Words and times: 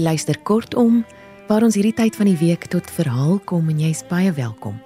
Jy 0.00 0.06
luister 0.06 0.38
kortom 0.48 1.02
waar 1.44 1.60
ons 1.66 1.74
hierdie 1.76 1.92
tyd 1.92 2.14
van 2.16 2.30
die 2.30 2.38
week 2.40 2.62
tot 2.72 2.86
verhaal 2.88 3.34
kom 3.44 3.66
en 3.68 3.82
jy's 3.82 3.98
baie 4.08 4.30
welkom. 4.32 4.78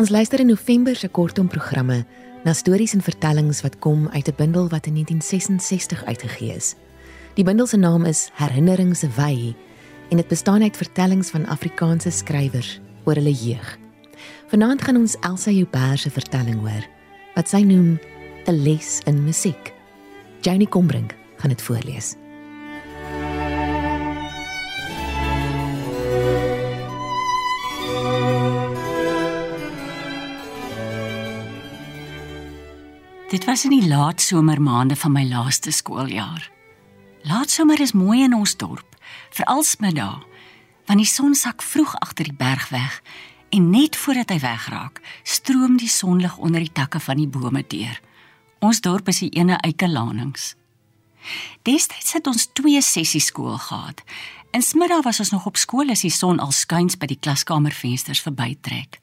Ons 0.00 0.08
luister 0.08 0.40
in 0.40 0.48
November 0.48 0.96
se 0.96 1.10
kortom 1.12 1.50
programme 1.52 1.98
na 2.46 2.54
stories 2.56 2.94
en 2.96 3.04
vertellings 3.04 3.60
wat 3.60 3.76
kom 3.84 4.06
uit 4.08 4.28
'n 4.28 4.36
bundel 4.38 4.70
wat 4.72 4.86
in 4.86 4.96
1966 4.96 6.04
uitgegee 6.04 6.56
is. 6.56 6.74
Die 7.36 7.44
bundel 7.44 7.66
se 7.66 7.76
naam 7.76 8.06
is 8.06 8.30
Herinnerings 8.32 9.04
Wy 9.16 9.54
en 10.08 10.16
dit 10.16 10.28
bestaan 10.28 10.62
uit 10.62 10.76
vertellings 10.76 11.30
van 11.30 11.46
Afrikaanse 11.46 12.10
skrywers 12.10 12.80
oor 13.04 13.14
hulle 13.14 13.34
jeug. 13.34 13.78
Vanaand 14.46 14.82
gaan 14.82 14.96
ons 14.96 15.16
Elsa 15.20 15.50
Joubert 15.50 16.00
se 16.00 16.10
vertelling 16.10 16.60
hoor 16.60 16.88
wat 17.34 17.48
sy 17.48 17.60
noem 17.60 18.00
'n 18.46 18.62
les 18.62 19.00
in 19.04 19.24
musiek. 19.24 19.74
Janie 20.40 20.68
Combrink 20.68 21.14
gaan 21.36 21.50
dit 21.50 21.62
voorlees. 21.62 22.16
Dit 33.30 33.44
was 33.44 33.64
in 33.64 33.70
die 33.70 33.86
laat 33.86 34.20
somermaande 34.20 34.96
van 34.96 35.12
my 35.12 35.22
laaste 35.28 35.70
skooljaar. 35.70 36.50
Laatsomer 37.22 37.80
is 37.80 37.92
mooi 37.92 38.24
in 38.24 38.32
ons 38.34 38.56
dorp, 38.58 38.96
veral 39.30 39.62
smiddag, 39.62 40.24
want 40.88 40.98
die 40.98 41.06
son 41.06 41.36
sak 41.38 41.62
vroeg 41.62 41.92
agter 42.02 42.26
die 42.26 42.34
berg 42.34 42.64
weg 42.74 42.96
en 43.54 43.68
net 43.70 43.94
voordat 43.96 44.32
hy 44.34 44.38
wegraak, 44.42 44.98
stroom 45.22 45.76
die 45.78 45.88
sonlig 45.88 46.34
onder 46.42 46.64
die 46.64 46.72
takke 46.74 46.98
van 46.98 47.20
die 47.22 47.28
bome 47.30 47.62
deur. 47.70 48.00
Ons 48.66 48.82
dorp 48.82 49.12
is 49.14 49.22
die 49.22 49.30
ene 49.38 49.60
eikelanings. 49.62 50.56
Destyds 51.62 52.16
het 52.18 52.26
ons 52.26 52.48
twee 52.50 52.82
sessies 52.82 53.30
skool 53.30 53.60
gehad. 53.62 54.02
In 54.50 54.66
smiddag 54.66 55.06
was 55.06 55.22
ons 55.22 55.30
nog 55.30 55.46
op 55.46 55.60
skool 55.60 55.94
as 55.94 56.02
die 56.02 56.10
son 56.10 56.42
al 56.42 56.50
skuins 56.50 56.98
by 56.98 57.06
die 57.06 57.20
klaskamervensters 57.22 58.26
verbytrek. 58.26 58.98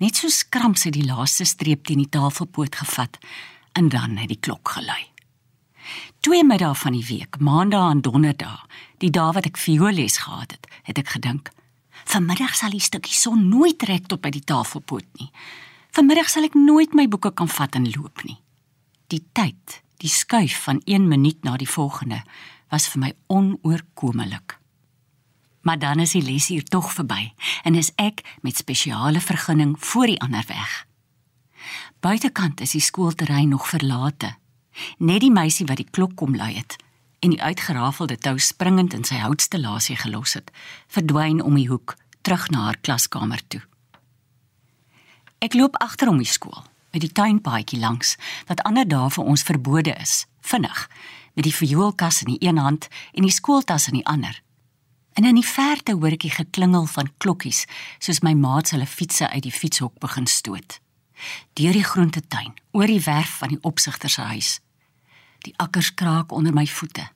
Net 0.00 0.16
so 0.16 0.32
skramp 0.32 0.80
sy 0.80 0.94
die 0.94 1.04
laaste 1.04 1.44
streep 1.44 1.84
teen 1.84 2.00
die 2.06 2.12
tafelpoot 2.16 2.80
gevat 2.80 3.20
en 3.72 3.88
dan 3.88 4.16
het 4.16 4.28
die 4.28 4.40
klok 4.40 4.68
gelui. 4.68 5.04
Twee 6.20 6.44
middae 6.44 6.74
van 6.74 6.92
die 6.92 7.04
week, 7.06 7.38
maandag 7.38 7.90
en 7.90 8.00
donderdag, 8.00 8.66
die 8.98 9.10
dae 9.10 9.32
wat 9.32 9.46
ek 9.46 9.60
vioolles 9.60 10.18
gehad 10.24 10.52
het, 10.56 10.66
het 10.82 10.98
ek 10.98 11.14
gedink, 11.14 11.50
vanmiddag 12.08 12.56
sal 12.56 12.74
die 12.74 12.82
stukkie 12.82 13.14
son 13.14 13.48
nooit 13.48 13.82
reg 13.88 14.08
tot 14.10 14.22
by 14.24 14.32
die 14.34 14.44
tafelpoot 14.44 15.06
nie. 15.20 15.30
Vanmiddag 15.94 16.28
sal 16.32 16.48
ek 16.48 16.56
nooit 16.58 16.94
my 16.94 17.06
boeke 17.08 17.30
kan 17.32 17.48
vat 17.48 17.78
en 17.78 17.86
loop 17.94 18.24
nie. 18.26 18.38
Die 19.08 19.22
tyd, 19.32 19.80
die 20.02 20.10
skuif 20.12 20.64
van 20.66 20.82
1 20.86 21.08
minuut 21.08 21.44
na 21.44 21.56
die 21.56 21.70
volgende, 21.70 22.22
was 22.68 22.88
vir 22.92 23.04
my 23.06 23.12
onoorkomelik. 23.32 24.58
Maar 25.62 25.78
dan 25.78 26.00
is 26.00 26.12
die 26.16 26.22
lesuur 26.24 26.64
tog 26.64 26.92
verby 26.92 27.32
en 27.64 27.74
is 27.74 27.92
ek 27.96 28.24
met 28.42 28.56
spesiale 28.56 29.20
vergunning 29.20 29.76
voor 29.78 30.06
die 30.12 30.20
ander 30.20 30.44
weg. 30.48 30.87
Buitekant 31.98 32.60
is 32.60 32.76
die 32.76 32.80
skoolterrein 32.80 33.48
nog 33.48 33.68
verlate. 33.68 34.36
Net 34.98 35.20
die 35.20 35.32
meisie 35.34 35.66
wat 35.66 35.80
die 35.80 35.90
klok 35.90 36.14
kom 36.14 36.36
lui 36.38 36.52
het 36.54 36.76
en 37.18 37.32
die 37.34 37.42
uitgerafelde 37.42 38.14
tou 38.22 38.36
springend 38.38 38.94
in 38.94 39.02
sy 39.02 39.16
houtstellasie 39.18 39.96
gelos 39.98 40.36
het, 40.38 40.52
verdwyn 40.86 41.42
om 41.42 41.58
die 41.58 41.66
hoek 41.66 41.96
terug 42.22 42.46
na 42.54 42.68
haar 42.68 42.78
klaskamer 42.78 43.42
toe. 43.50 43.58
Ek 45.42 45.58
loop 45.58 45.74
agter 45.82 46.12
om 46.12 46.22
die 46.22 46.30
skool, 46.30 46.62
met 46.94 47.02
die 47.02 47.10
tuinpaadjie 47.10 47.82
langs 47.82 48.14
wat 48.46 48.62
ander 48.62 48.86
dae 48.86 49.10
vir 49.10 49.34
ons 49.34 49.42
verbode 49.42 49.98
is, 49.98 50.28
vinnig, 50.38 50.86
met 51.34 51.50
die 51.50 51.56
vioolkas 51.58 52.22
in 52.22 52.36
die 52.36 52.42
een 52.46 52.62
hand 52.62 52.86
en 53.10 53.26
die 53.26 53.34
skooltas 53.34 53.90
in 53.90 53.98
die 53.98 54.06
ander. 54.06 54.38
En 55.18 55.26
in 55.26 55.42
die 55.42 55.48
verte 55.50 55.98
hoor 55.98 56.14
ek 56.14 56.28
die 56.30 56.36
geklingel 56.38 56.86
van 56.86 57.10
klokkies, 57.18 57.66
soos 57.98 58.22
my 58.22 58.38
maats 58.38 58.70
hulle 58.70 58.86
fietsse 58.86 59.26
uit 59.26 59.42
die 59.42 59.58
fietshok 59.64 59.98
begin 59.98 60.30
stoot 60.30 60.78
deur 61.52 61.72
die 61.72 61.84
groentetuin, 61.84 62.54
oor 62.72 62.86
die 62.86 63.02
werf 63.02 63.38
van 63.38 63.48
die 63.48 63.62
opsigter 63.62 64.10
se 64.10 64.22
huis. 64.22 64.60
Die 65.46 65.54
akkers 65.56 65.94
kraak 65.94 66.32
onder 66.32 66.54
my 66.54 66.66
voete. 66.66 67.08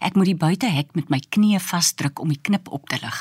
Ek 0.00 0.14
moet 0.14 0.30
die 0.30 0.38
buitehek 0.38 0.94
met 0.94 1.10
my 1.10 1.20
knieë 1.20 1.60
vasdruk 1.62 2.20
om 2.20 2.28
die 2.28 2.42
knip 2.42 2.68
op 2.68 2.88
te 2.88 2.98
lig. 3.02 3.18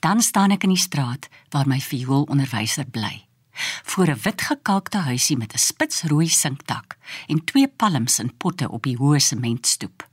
Dan 0.00 0.22
staan 0.22 0.50
ek 0.50 0.66
in 0.66 0.74
die 0.74 0.82
straat 0.82 1.28
waar 1.50 1.68
my 1.68 1.80
vioolonderwyser 1.80 2.84
bly. 2.84 3.26
Voor 3.84 4.08
'n 4.08 4.20
wit 4.22 4.42
gekalkte 4.42 4.98
huisie 4.98 5.36
met 5.36 5.54
'n 5.54 5.58
spitsrooi 5.58 6.28
sinkdak 6.28 6.96
en 7.26 7.44
twee 7.44 7.68
palms 7.68 8.18
in 8.18 8.36
potte 8.36 8.70
op 8.70 8.82
die 8.82 8.96
hoë 8.96 9.18
sementstoep. 9.18 10.08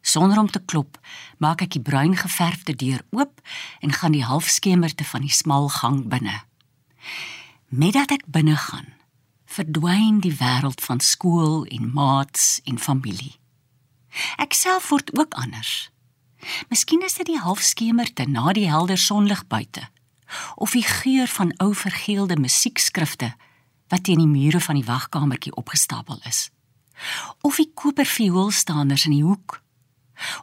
Sonder 0.00 0.38
om 0.38 0.50
te 0.50 0.60
klop, 0.64 0.98
maak 1.38 1.60
ek 1.60 1.70
die 1.70 1.82
bruin 1.82 2.16
geverfde 2.16 2.74
deur 2.74 3.02
oop 3.10 3.40
en 3.80 3.92
gaan 3.92 4.12
die 4.12 4.24
halfskemerte 4.24 5.04
van 5.04 5.20
die 5.20 5.30
smal 5.30 5.68
gang 5.68 6.08
binne. 6.08 6.42
Met 7.72 7.92
dat 7.92 8.10
ek 8.12 8.26
binne 8.28 8.52
gaan, 8.56 8.90
verdwyn 9.48 10.18
die 10.20 10.34
wêreld 10.36 10.82
van 10.84 11.00
skool 11.00 11.62
en 11.64 11.86
maats 11.96 12.60
en 12.68 12.76
familie. 12.76 13.38
Ek 14.36 14.52
self 14.52 14.90
word 14.92 15.08
ook 15.16 15.32
anders. 15.40 15.88
Miskien 16.68 17.00
is 17.00 17.16
dit 17.16 17.30
die 17.30 17.40
halfskemerte 17.40 18.28
na 18.28 18.52
die 18.52 18.68
helder 18.68 19.00
sonlig 19.00 19.46
buite 19.48 19.88
of 20.60 20.76
die 20.76 20.84
geur 20.84 21.32
van 21.32 21.54
ou 21.64 21.70
vergeelde 21.72 22.36
musiekskrifte 22.36 23.32
wat 23.88 24.04
teen 24.04 24.20
die 24.20 24.28
mure 24.28 24.60
van 24.60 24.76
die 24.76 24.84
wagkamertjie 24.84 25.56
opgestapel 25.56 26.20
is. 26.28 26.50
Of 27.40 27.56
die 27.56 27.70
kopervioolstaanders 27.72 29.08
in 29.08 29.16
die 29.16 29.24
hoek 29.24 29.62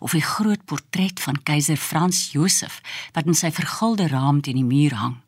of 0.02 0.18
die 0.18 0.26
groot 0.26 0.66
portret 0.66 1.22
van 1.22 1.44
keiser 1.46 1.78
Frans 1.78 2.32
Josef 2.34 2.82
wat 3.14 3.30
in 3.30 3.38
sy 3.38 3.54
vergulde 3.54 4.10
raam 4.10 4.42
teen 4.42 4.58
die 4.58 4.70
muur 4.74 4.98
hang. 4.98 5.20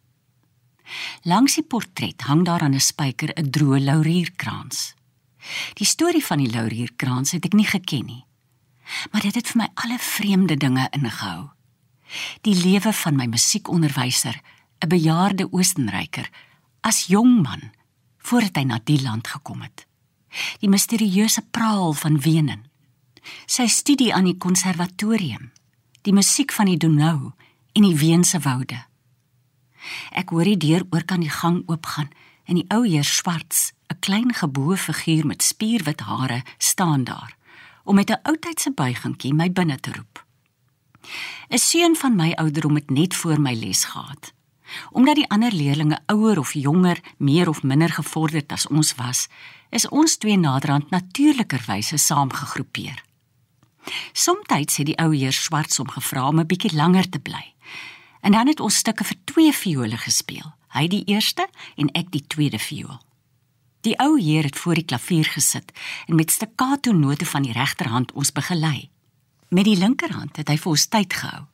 Langs 1.24 1.56
die 1.56 1.64
portret 1.64 2.22
hang 2.22 2.46
daar 2.46 2.62
aan 2.62 2.76
'n 2.76 2.80
spyker 2.80 3.30
'n 3.36 3.50
droë 3.50 3.80
laurierkrans. 3.80 4.94
Die 5.74 5.86
storie 5.86 6.26
van 6.26 6.38
die 6.38 6.50
laurierkrans 6.50 7.32
het 7.32 7.46
ek 7.46 7.54
nie 7.54 7.66
geken 7.66 8.06
nie. 8.06 8.26
Maar 9.12 9.22
dit 9.22 9.36
het 9.36 9.48
vir 9.48 9.58
my 9.58 9.70
alle 9.74 9.98
vreemde 10.00 10.58
dinge 10.58 10.88
ingehou. 10.92 11.50
Die 12.42 12.56
lewe 12.56 12.94
van 12.94 13.16
my 13.16 13.26
musiekonderwyser, 13.26 14.42
'n 14.80 14.88
bejaarde 14.88 15.52
Oostenryker, 15.52 16.30
as 16.82 17.06
jong 17.06 17.42
man 17.42 17.72
voordat 18.18 18.56
hy 18.56 18.64
na 18.64 18.80
die 18.84 19.02
land 19.02 19.28
gekom 19.28 19.62
het. 19.62 19.86
Die 20.60 20.70
misterieuse 20.70 21.42
praal 21.52 21.94
van 21.94 22.20
Wenen. 22.22 22.66
Sy 23.46 23.68
studie 23.68 24.14
aan 24.14 24.24
die 24.24 24.38
konservatorium, 24.38 25.52
die 26.02 26.14
musiek 26.14 26.52
van 26.52 26.66
die 26.66 26.78
Donau 26.78 27.32
en 27.72 27.82
die 27.82 27.98
Weense 27.98 28.40
woude. 28.40 28.91
Ek 30.12 30.30
hoor 30.30 30.44
die 30.44 30.58
deur 30.58 30.86
oor 30.90 31.04
kan 31.04 31.20
die 31.20 31.30
gang 31.30 31.64
oopgaan 31.66 32.10
en 32.46 32.56
die 32.56 32.66
ou 32.70 32.84
heer 32.88 33.04
Swarts, 33.04 33.74
'n 33.88 34.00
klein 34.00 34.34
geboue 34.34 34.78
figuur 34.78 35.26
met 35.26 35.44
spierwit 35.44 36.00
hare, 36.00 36.44
staan 36.58 37.04
daar 37.04 37.40
om 37.84 37.96
met 37.96 38.10
'n 38.10 38.22
oudtydse 38.24 38.72
buigingkie 38.72 39.34
my 39.34 39.52
binne 39.52 39.80
te 39.80 39.92
roep. 39.92 40.26
'n 41.50 41.58
Seun 41.58 41.96
van 41.96 42.16
my 42.16 42.32
ouderdom 42.32 42.76
het 42.76 42.90
net 42.90 43.16
voor 43.16 43.42
my 43.42 43.54
les 43.54 43.86
gehad. 43.86 44.34
Omdat 44.92 45.16
die 45.16 45.30
ander 45.30 45.54
leerdlinge 45.54 46.00
ouer 46.06 46.40
of 46.40 46.54
jonger, 46.54 47.00
meer 47.18 47.50
of 47.50 47.64
minder 47.64 47.90
gevorderd 47.90 48.52
as 48.52 48.68
ons 48.68 48.96
was, 48.96 49.28
is 49.70 49.90
ons 49.90 50.18
twee 50.18 50.38
naderhand 50.38 50.90
natuurlikerwyse 50.90 51.98
saamgegroepeer. 51.98 53.04
Somstyds 54.12 54.78
het 54.78 54.86
die 54.86 54.98
ou 54.98 55.16
heer 55.16 55.34
Swarts 55.34 55.78
hom 55.78 55.90
gevra 55.90 56.28
om 56.28 56.40
'n 56.40 56.48
bietjie 56.48 56.76
langer 56.76 57.10
te 57.10 57.20
bly. 57.20 57.54
En 58.22 58.32
dan 58.32 58.48
het 58.48 58.60
ons 58.60 58.76
stukke 58.76 59.04
vir 59.04 59.18
twee 59.24 59.54
viole 59.54 59.98
gespeel. 59.98 60.54
Hy 60.72 60.88
die 60.88 61.04
eerste 61.06 61.48
en 61.76 61.90
ek 61.98 62.12
die 62.12 62.24
tweede 62.28 62.60
viool. 62.60 63.00
Die 63.82 63.98
ou 64.00 64.20
heer 64.22 64.46
het 64.46 64.58
voor 64.62 64.78
die 64.78 64.86
klavier 64.86 65.26
gesit 65.26 65.72
en 66.08 66.16
met 66.16 66.32
staccato 66.32 66.92
note 66.94 67.26
van 67.26 67.42
die 67.42 67.56
regterhand 67.56 68.12
ons 68.12 68.32
begelei. 68.32 68.90
Met 69.50 69.66
die 69.66 69.78
linkerhand 69.78 70.38
het 70.38 70.48
hy 70.48 70.58
vir 70.58 70.72
ons 70.72 70.88
tyd 70.88 71.14
gehou. 71.14 71.48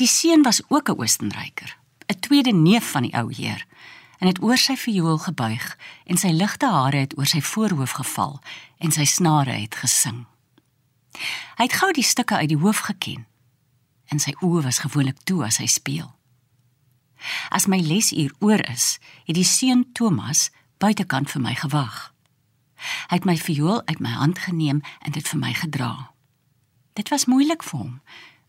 Die 0.00 0.08
seun 0.08 0.42
was 0.42 0.62
ook 0.68 0.88
'n 0.88 0.98
Oostenryker, 0.98 1.76
'n 2.08 2.20
tweede 2.20 2.52
neef 2.52 2.90
van 2.90 3.02
die 3.02 3.14
ou 3.14 3.32
heer, 3.34 3.66
en 4.18 4.26
het 4.26 4.42
oor 4.42 4.56
sy 4.56 4.76
viool 4.76 5.18
gebuig 5.18 5.78
en 6.06 6.16
sy 6.16 6.30
ligte 6.30 6.66
hare 6.66 6.96
het 6.96 7.18
oor 7.18 7.26
sy 7.26 7.40
voorhoof 7.40 7.90
geval 7.90 8.40
en 8.78 8.92
sy 8.94 9.04
snare 9.04 9.50
het 9.50 9.74
gesing. 9.74 10.26
Hy 11.58 11.64
het 11.66 11.72
gou 11.72 11.92
die 11.92 12.06
stukke 12.06 12.36
uit 12.36 12.48
die 12.48 12.58
hoof 12.58 12.78
geken 12.78 13.26
en 14.12 14.20
sy 14.20 14.34
oë 14.44 14.66
was 14.66 14.82
gewoonlik 14.84 15.24
toe 15.24 15.40
as 15.46 15.58
hy 15.62 15.68
speel. 15.70 16.10
As 17.54 17.68
my 17.70 17.78
lesuur 17.80 18.32
oor 18.42 18.60
is, 18.68 18.98
het 19.26 19.38
die 19.38 19.46
seun 19.46 19.86
Thomas 19.96 20.50
buitekant 20.82 21.30
vir 21.30 21.42
my 21.42 21.54
gewag. 21.56 22.10
Hy 23.08 23.20
het 23.20 23.28
my 23.28 23.36
viool 23.38 23.80
uit 23.86 24.00
my 24.02 24.10
hand 24.18 24.42
geneem 24.42 24.82
en 25.06 25.14
dit 25.14 25.28
vir 25.28 25.38
my 25.38 25.52
gedra. 25.54 25.92
Dit 26.98 27.12
was 27.14 27.28
moeilik 27.30 27.62
vir 27.62 27.78
hom, 27.78 27.94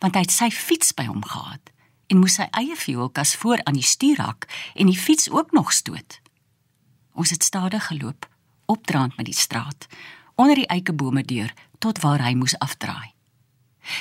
want 0.01 0.18
hy 0.18 0.25
het 0.25 0.33
sy 0.33 0.50
fiets 0.51 0.92
by 0.98 1.06
hom 1.07 1.24
gehad 1.24 1.71
en 2.12 2.19
moes 2.19 2.36
sy 2.38 2.50
eie 2.60 2.75
vioolkas 2.77 3.31
voor 3.39 3.62
aan 3.63 3.77
die 3.77 3.88
stuurhak 3.88 4.50
en 4.75 4.89
die 4.92 5.00
fiets 5.00 5.30
ook 5.31 5.54
nog 5.56 5.71
stoot. 5.74 6.19
Ons 7.13 7.31
het 7.31 7.45
stadig 7.45 7.88
geloop, 7.88 8.27
opdraand 8.65 9.15
met 9.18 9.30
die 9.30 9.38
straat, 9.38 9.88
onder 10.36 10.60
die 10.60 10.68
eikebome 10.68 11.24
deur 11.24 11.54
tot 11.80 12.01
waar 12.04 12.21
hy 12.25 12.33
moes 12.36 12.57
afdraai. 12.60 13.12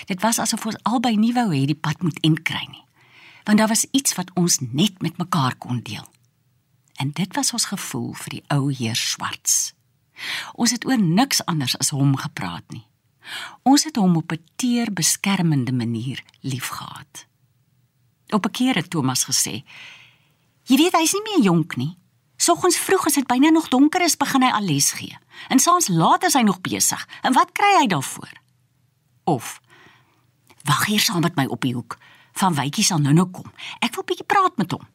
Dit 0.07 0.21
was 0.21 0.39
asof 0.39 0.67
ons 0.67 0.81
albei 0.83 1.17
nie 1.17 1.33
wou 1.33 1.51
hê 1.51 1.65
die 1.67 1.79
pad 1.79 2.03
moet 2.03 2.19
inkry 2.21 2.67
nie. 2.71 2.85
Want 3.45 3.59
daar 3.59 3.69
was 3.69 3.87
iets 3.91 4.15
wat 4.15 4.31
ons 4.35 4.59
net 4.61 5.03
met 5.03 5.19
mekaar 5.19 5.57
kon 5.57 5.81
deel. 5.83 6.07
En 6.97 7.11
dit 7.11 7.35
was 7.35 7.53
ons 7.53 7.65
gevoel 7.65 8.13
vir 8.13 8.31
die 8.31 8.45
ou 8.55 8.71
heer 8.73 8.97
Swarts. 8.97 9.73
Ons 10.55 10.71
het 10.71 10.87
oor 10.87 11.01
niks 11.01 11.45
anders 11.51 11.75
as 11.79 11.91
hom 11.91 12.17
gepraat 12.17 12.65
nie. 12.71 12.87
Ons 13.63 13.85
het 13.85 13.97
hom 13.97 14.17
op 14.17 14.33
'n 14.33 14.45
teer 14.57 14.93
beskermende 14.93 15.73
manier 15.73 16.23
liefgehad. 16.41 17.27
Op 18.29 18.47
'n 18.47 18.51
keer 18.51 18.75
het 18.75 18.91
Thomas 18.91 19.25
gesê: 19.25 19.65
"Jy 20.65 20.77
weet 20.77 20.97
hy's 20.97 21.13
nie 21.13 21.23
meer 21.23 21.43
jonk 21.43 21.77
nie. 21.77 21.99
Soggens 22.37 22.79
vroeg 22.79 23.07
as 23.07 23.15
dit 23.15 23.27
byna 23.27 23.51
nog 23.51 23.69
donker 23.69 24.03
is, 24.03 24.17
begin 24.17 24.43
hy 24.43 24.51
al 24.51 24.65
les 24.65 24.93
gee. 24.93 25.19
En 25.49 25.59
saans 25.59 25.89
laat 25.89 26.25
is 26.25 26.33
hy 26.33 26.43
nog 26.43 26.61
besig. 26.61 27.09
En 27.23 27.33
wat 27.33 27.53
kry 27.53 27.79
hy 27.81 27.87
daarvoor?" 27.87 28.33
Of: 29.25 29.61
"Wag 30.65 30.87
hier 30.87 31.01
saam 31.01 31.21
met 31.21 31.37
my 31.37 31.45
op 31.45 31.61
die 31.61 31.75
hoek. 31.75 31.99
Van 32.33 32.55
Wytjie 32.55 32.85
sal 32.85 32.99
nou-nou 32.99 33.27
kom. 33.31 33.53
Ek 33.79 33.95
wil 33.95 34.05
bietjie 34.05 34.27
praat 34.27 34.57
met 34.57 34.71
hom." 34.71 34.87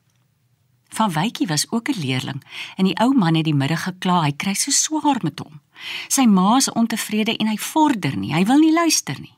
Van 0.87 1.11
Wytjie 1.11 1.47
was 1.47 1.71
ook 1.71 1.89
'n 1.89 1.99
leerling 1.99 2.43
en 2.75 2.85
die 2.85 2.99
ou 2.99 3.17
man 3.17 3.35
het 3.35 3.43
die 3.43 3.55
middag 3.55 3.83
gekla 3.83 4.21
hy 4.21 4.31
kry 4.31 4.53
so 4.53 4.71
swaar 4.71 5.19
met 5.21 5.39
hom. 5.39 5.61
Sy 6.07 6.25
ma 6.25 6.55
is 6.55 6.71
ontevrede 6.71 7.37
en 7.37 7.47
hy 7.47 7.57
vorder 7.57 8.17
nie, 8.17 8.33
hy 8.33 8.45
wil 8.45 8.57
nie 8.57 8.73
luister 8.73 9.19
nie. 9.19 9.37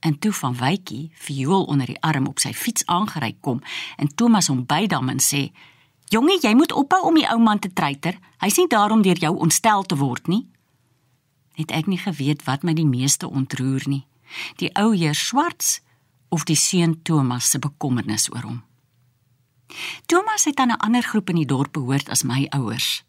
En 0.00 0.18
toe 0.18 0.32
van 0.32 0.56
Wytjie 0.56 1.10
viool 1.14 1.64
onder 1.64 1.86
die 1.86 2.00
arm 2.00 2.26
op 2.26 2.38
sy 2.38 2.52
fiets 2.52 2.86
aangery 2.86 3.36
kom 3.40 3.62
en 3.96 4.14
Thomas 4.14 4.46
hom 4.46 4.66
bydam 4.66 5.08
en 5.08 5.20
sê: 5.20 5.52
"Jongie, 6.08 6.38
jy 6.40 6.54
moet 6.54 6.72
ophou 6.72 7.02
om 7.02 7.14
die 7.14 7.28
ou 7.30 7.38
man 7.38 7.58
te 7.58 7.72
treiter. 7.72 8.18
Hy's 8.38 8.56
nie 8.56 8.68
daar 8.68 8.90
om 8.90 9.02
deur 9.02 9.18
jou 9.18 9.36
ontstel 9.36 9.82
te 9.82 9.96
word 9.96 10.26
nie." 10.26 10.46
Het 11.52 11.70
ek 11.70 11.86
nie 11.86 11.98
geweet 11.98 12.44
wat 12.44 12.62
my 12.62 12.74
die 12.74 12.86
meeste 12.86 13.30
ontroer 13.30 13.82
nie. 13.86 14.06
Die 14.56 14.70
ou 14.74 14.92
heer 14.92 15.14
Swarts 15.14 15.80
of 16.28 16.44
die 16.44 16.56
seun 16.56 17.02
Thomas 17.02 17.50
se 17.50 17.58
bekommernis 17.58 18.30
oor 18.32 18.42
hom. 18.42 18.64
Thomas 20.06 20.44
het 20.44 20.58
aan 20.58 20.72
'n 20.72 20.82
ander 20.86 21.02
groep 21.02 21.28
in 21.28 21.36
die 21.36 21.46
dorp 21.46 21.72
behoort 21.72 22.08
as 22.08 22.22
my 22.22 22.46
ouers. 22.50 23.04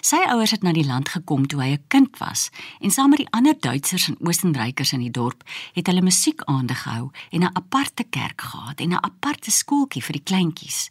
Sy 0.00 0.16
ouers 0.16 0.50
het 0.50 0.62
na 0.62 0.72
die 0.72 0.86
land 0.86 1.08
gekom 1.08 1.46
toe 1.46 1.60
hy 1.62 1.70
'n 1.72 1.84
kind 1.88 2.18
was 2.18 2.50
en 2.80 2.90
saam 2.90 3.10
met 3.10 3.18
die 3.18 3.30
ander 3.30 3.54
Duitsers 3.60 4.08
en 4.08 4.18
Oostenrykers 4.20 4.92
in 4.92 5.00
die 5.00 5.10
dorp 5.10 5.42
het 5.72 5.86
hulle 5.86 6.02
musiekaande 6.02 6.74
gehou 6.74 7.10
en 7.30 7.42
'n 7.42 7.56
aparte 7.56 8.04
kerk 8.04 8.40
gehad 8.40 8.80
en 8.80 8.90
'n 8.92 9.04
aparte 9.04 9.50
skooltjie 9.50 10.02
vir 10.02 10.12
die 10.12 10.22
kleintjies. 10.22 10.90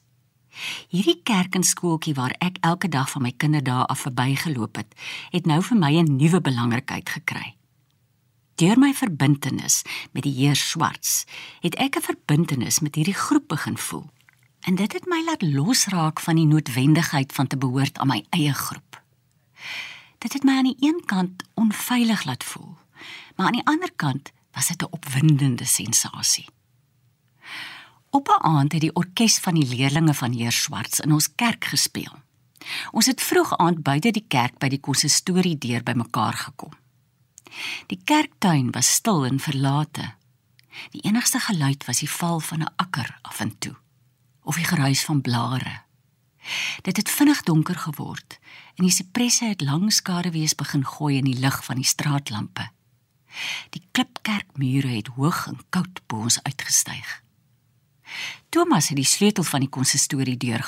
Hierdie 0.89 1.21
kerk 1.23 1.55
en 1.55 1.63
skooltjie 1.63 2.13
waar 2.13 2.35
ek 2.39 2.57
elke 2.61 2.89
dag 2.89 3.09
van 3.09 3.21
my 3.21 3.31
kinderdae 3.31 3.85
af 3.85 3.99
verbygeloop 3.99 4.75
het, 4.75 4.95
het 5.29 5.45
nou 5.45 5.61
vir 5.61 5.77
my 5.77 5.91
'n 5.99 6.15
nuwe 6.15 6.41
belangrikheid 6.41 7.09
gekry. 7.09 7.58
Deur 8.59 8.75
my 8.75 8.89
verbintenis 8.91 9.83
met 10.11 10.25
die 10.25 10.33
Heer 10.35 10.57
Swarts, 10.59 11.23
het 11.63 11.75
ek 11.79 11.95
'n 11.95 12.01
verbintenis 12.01 12.79
met 12.79 12.95
hierdie 12.95 13.15
groep 13.15 13.47
begin 13.47 13.77
voel. 13.77 14.09
En 14.59 14.75
dit 14.75 14.93
het 14.93 15.05
my 15.05 15.23
laat 15.23 15.41
losraak 15.41 16.19
van 16.19 16.35
die 16.35 16.45
noodwendigheid 16.45 17.31
van 17.31 17.47
te 17.47 17.57
behoort 17.57 17.97
aan 17.97 18.07
my 18.07 18.25
eie 18.29 18.53
groep. 18.53 19.01
Dit 20.17 20.33
het 20.33 20.43
my 20.43 20.57
aan 20.57 20.63
die 20.63 20.77
een 20.79 21.01
kant 21.05 21.43
onveilig 21.53 22.23
laat 22.23 22.43
voel, 22.43 22.75
maar 23.35 23.45
aan 23.45 23.59
die 23.59 23.65
ander 23.65 23.91
kant 23.95 24.31
was 24.51 24.67
dit 24.67 24.81
'n 24.81 24.91
opwindende 24.91 25.65
sensasie. 25.65 26.45
Op 28.09 28.27
'n 28.27 28.43
aand 28.43 28.71
het 28.71 28.81
die 28.81 28.95
orkes 28.95 29.39
van 29.39 29.53
die 29.53 29.75
leerlinge 29.75 30.13
van 30.13 30.31
Heer 30.31 30.51
Swarts 30.51 30.99
in 30.99 31.11
ons 31.11 31.35
kerk 31.35 31.65
gespeel. 31.65 32.13
Ons 32.91 33.05
het 33.05 33.21
vroeg 33.21 33.57
aand 33.57 33.83
buite 33.83 34.11
die 34.11 34.25
kerk 34.27 34.57
by 34.57 34.67
die 34.67 34.79
konsistorie 34.79 35.57
deur 35.57 35.83
bymekaar 35.83 36.33
gekom. 36.33 36.71
Die 37.87 37.99
kerktuin 38.03 38.71
was 38.71 38.93
stil 38.93 39.25
en 39.25 39.39
verlate. 39.39 40.13
Die 40.91 41.01
enigste 41.01 41.39
geluid 41.39 41.85
was 41.85 41.99
die 41.99 42.11
val 42.11 42.39
van 42.39 42.61
'n 42.61 42.73
akker 42.75 43.19
af 43.21 43.39
en 43.39 43.57
toe 43.57 43.75
of 44.43 44.55
die 44.55 44.65
geruis 44.65 45.03
van 45.05 45.21
blare. 45.21 45.81
Dit 46.81 46.97
het 46.97 47.09
vinnig 47.09 47.43
donker 47.43 47.75
geword 47.75 48.39
en 48.75 48.83
die 48.83 48.93
sipresse 48.93 49.45
het 49.45 49.61
lang 49.61 49.93
skaduwees 49.93 50.55
begin 50.55 50.85
gooi 50.85 51.17
in 51.17 51.27
die 51.29 51.39
lig 51.39 51.63
van 51.65 51.75
die 51.75 51.85
straatlampe. 51.85 52.69
Die 53.69 53.83
klipkerkmure 53.91 54.87
het 54.87 55.07
hoog 55.07 55.47
en 55.47 55.59
koud 55.69 56.01
bo 56.07 56.25
ons 56.25 56.43
uitgestyg. 56.43 57.21
Thomas 58.49 58.87
het 58.89 58.97
die 58.97 59.05
sleutel 59.05 59.43
van 59.43 59.59
die 59.59 59.69
konsistorie 59.69 60.37
deur 60.37 60.63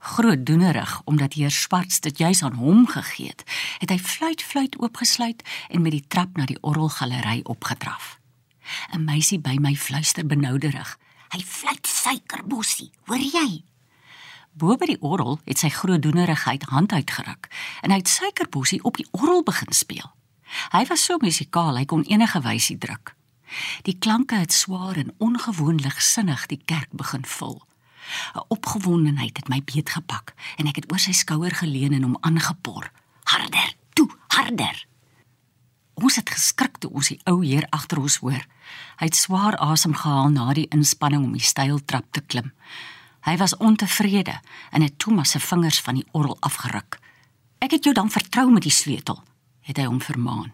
Groot 0.00 0.46
doenerig 0.46 1.00
omdat 1.04 1.32
heer 1.32 1.50
Swarts 1.50 2.00
dit 2.00 2.18
juis 2.18 2.42
aan 2.42 2.54
hom 2.56 2.86
gegee 2.88 3.28
het, 3.28 3.44
het 3.78 3.90
hy 3.92 3.98
fluit 3.98 4.42
fluit 4.42 4.78
oopgesluit 4.80 5.42
en 5.68 5.82
met 5.82 5.92
die 5.92 6.04
trap 6.08 6.36
na 6.36 6.46
die 6.48 6.56
orgelgalery 6.60 7.40
opgedraf. 7.44 8.16
'n 8.96 9.04
Meisie 9.04 9.38
by 9.38 9.58
my 9.60 9.74
fluister 9.76 10.26
benouderig: 10.26 10.98
Hy 11.28 11.42
fluit 11.44 11.86
suikerbossie, 11.86 12.90
hoor 13.04 13.20
jy? 13.20 13.64
Bo 14.52 14.76
by 14.76 14.86
die 14.86 15.00
orgel 15.00 15.38
het 15.44 15.58
sy 15.58 15.68
groot 15.68 16.02
doenerigheid 16.02 16.62
hand 16.72 16.92
uitgeruk 16.92 17.50
en 17.82 17.92
hy 17.92 18.00
het 18.00 18.08
suikerbossie 18.08 18.82
op 18.82 18.96
die 18.96 19.06
orgel 19.10 19.42
begin 19.42 19.72
speel. 19.72 20.10
Hy 20.72 20.84
was 20.88 21.04
so 21.04 21.20
musikaal, 21.20 21.76
hy 21.76 21.84
kon 21.84 22.02
enige 22.08 22.40
wysie 22.40 22.78
druk. 22.78 23.14
Die 23.82 23.98
klanke 23.98 24.34
het 24.34 24.52
swaar 24.52 24.96
en 24.96 25.14
ongewoon 25.18 25.76
ligsinnig 25.76 26.46
die 26.46 26.62
kerk 26.64 26.88
begin 26.90 27.24
vul. 27.26 27.60
'n 28.34 28.44
Opgewondenheid 28.48 29.36
het 29.36 29.48
my 29.48 29.62
beet 29.64 29.90
gepak 29.90 30.34
en 30.56 30.66
ek 30.66 30.76
het 30.76 30.92
oor 30.92 30.98
sy 30.98 31.12
skouer 31.12 31.54
geleun 31.54 31.92
en 31.92 32.02
hom 32.02 32.16
aangepor. 32.20 32.90
Harder, 33.24 33.74
toe, 33.92 34.08
harder. 34.28 34.86
Ons 35.94 36.16
het 36.16 36.30
geskrik 36.30 36.76
toe 36.78 36.90
ons 36.90 37.08
die 37.08 37.20
ou 37.24 37.44
heer 37.44 37.66
agter 37.70 37.98
ons 37.98 38.16
hoor. 38.16 38.46
Hy 38.96 39.04
het 39.04 39.16
swaar 39.16 39.56
asem 39.56 39.94
gehaal 39.94 40.28
na 40.28 40.52
die 40.52 40.68
inspanning 40.68 41.24
om 41.24 41.32
die 41.32 41.44
steil 41.44 41.84
trap 41.84 42.06
te 42.10 42.20
klim. 42.20 42.52
Hy 43.20 43.36
was 43.36 43.56
ontevrede 43.56 44.40
en 44.70 44.82
het 44.82 44.98
Thomas 44.98 45.30
se 45.30 45.40
vingers 45.40 45.80
van 45.80 45.94
die 45.94 46.06
orgel 46.12 46.36
afgeruk. 46.40 46.98
"Ek 47.58 47.70
het 47.70 47.84
jou 47.84 47.94
dan 47.94 48.10
vertrou 48.10 48.50
met 48.50 48.62
die 48.62 48.72
sleutel," 48.72 49.22
het 49.60 49.76
hy 49.76 49.84
hom 49.84 50.00
vermaan. 50.00 50.52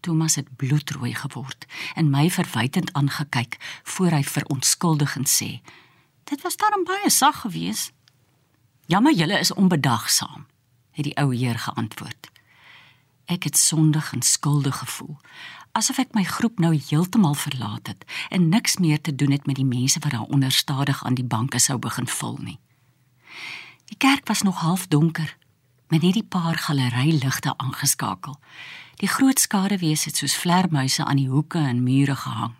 Thomas 0.00 0.34
het 0.34 0.56
bloedrooi 0.56 1.14
geword 1.14 1.66
en 1.94 2.10
my 2.10 2.30
verwytend 2.30 2.92
aangekyk 2.92 3.56
voor 3.82 4.10
hy 4.10 4.22
verontskuldigend 4.24 5.28
sê: 5.28 5.60
"Dit 6.26 6.42
was 6.42 6.56
dan 6.56 6.84
baie 6.84 7.10
sag 7.10 7.40
geweest." 7.40 7.92
"Jammer, 8.86 9.14
julle 9.14 9.38
is 9.38 9.54
onbedagsaam," 9.54 10.46
het 10.90 11.04
die 11.04 11.16
ou 11.16 11.34
heer 11.34 11.58
geantwoord. 11.58 12.30
Ek 13.24 13.42
het 13.42 13.56
sondig 13.58 14.12
en 14.12 14.22
skuldig 14.22 14.78
gevoel, 14.78 15.16
asof 15.72 15.98
ek 15.98 16.14
my 16.14 16.22
groep 16.24 16.58
nou 16.58 16.72
heeltemal 16.88 17.34
verlaat 17.34 17.86
het 17.86 18.04
en 18.30 18.48
niks 18.48 18.76
meer 18.76 19.00
te 19.00 19.14
doen 19.14 19.30
het 19.30 19.46
met 19.46 19.58
die 19.58 19.66
mense 19.66 19.98
wat 19.98 20.14
daar 20.14 20.30
onder 20.30 20.52
stadig 20.52 21.04
aan 21.04 21.14
die 21.14 21.24
banke 21.24 21.58
sou 21.58 21.78
begin 21.78 22.06
vul 22.06 22.38
nie. 22.40 22.58
Die 23.86 23.96
kerk 23.96 24.28
was 24.28 24.42
nog 24.42 24.60
half 24.60 24.86
donker, 24.86 25.36
met 25.88 26.02
net 26.02 26.14
die 26.14 26.24
paar 26.24 26.58
galeryligte 26.58 27.54
aangeskakel. 27.56 28.38
Die 28.96 29.08
groot 29.08 29.38
skaduwees 29.40 30.04
het 30.04 30.16
soos 30.16 30.36
vlermuise 30.36 31.04
aan 31.04 31.20
die 31.20 31.28
hoeke 31.28 31.58
en 31.58 31.82
mure 31.82 32.16
gehang. 32.16 32.54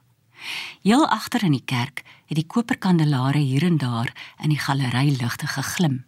Heel 0.83 1.09
agter 1.09 1.45
in 1.45 1.53
die 1.53 1.65
kerk 1.65 2.03
het 2.26 2.37
die 2.37 2.47
koperkandelare 2.47 3.38
hier 3.38 3.65
en 3.65 3.79
daar 3.79 4.12
in 4.43 4.49
die 4.49 4.59
galeryligte 4.59 5.47
geglim. 5.47 6.05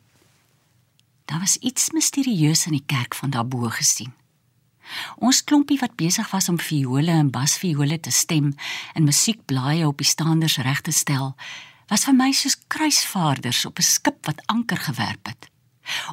Daar 1.25 1.39
was 1.39 1.57
iets 1.57 1.91
misterieus 1.91 2.67
in 2.67 2.73
die 2.73 2.87
kerk 2.87 3.15
van 3.15 3.31
daarbo 3.31 3.69
gesien. 3.69 4.15
Ons 5.17 5.45
klompie 5.45 5.79
wat 5.79 5.97
besig 6.01 6.31
was 6.31 6.49
om 6.49 6.59
viole 6.61 7.13
en 7.13 7.31
basviole 7.31 8.01
te 8.01 8.11
stem 8.11 8.55
en 8.95 9.05
musiekblaaie 9.05 9.87
op 9.87 9.99
die 10.01 10.09
staanders 10.09 10.57
reg 10.65 10.81
te 10.81 10.93
stel, 10.93 11.35
was 11.89 12.05
vir 12.09 12.17
my 12.17 12.33
soos 12.33 12.57
kruisvaarders 12.73 13.65
op 13.69 13.79
'n 13.79 13.91
skip 13.95 14.27
wat 14.27 14.43
anker 14.47 14.77
gewerp 14.77 15.27
het 15.27 15.51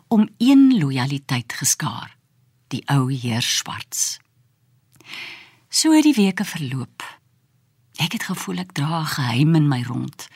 om 0.07 0.29
een 0.37 0.77
lojaliteit 0.77 1.53
geskaar, 1.53 2.17
die 2.67 2.83
ou 2.85 3.13
heer 3.13 3.41
Swarts. 3.41 4.19
So 5.69 5.91
het 5.91 6.03
die 6.03 6.13
weke 6.13 6.45
verloop. 6.45 7.14
Ek 7.95 8.11
het 8.11 8.23
gevoel 8.23 8.57
ek 8.63 8.73
dra 8.73 8.99
'n 9.01 9.05
geheim 9.05 9.55
in 9.55 9.67
my 9.67 9.83
rond. 9.83 10.27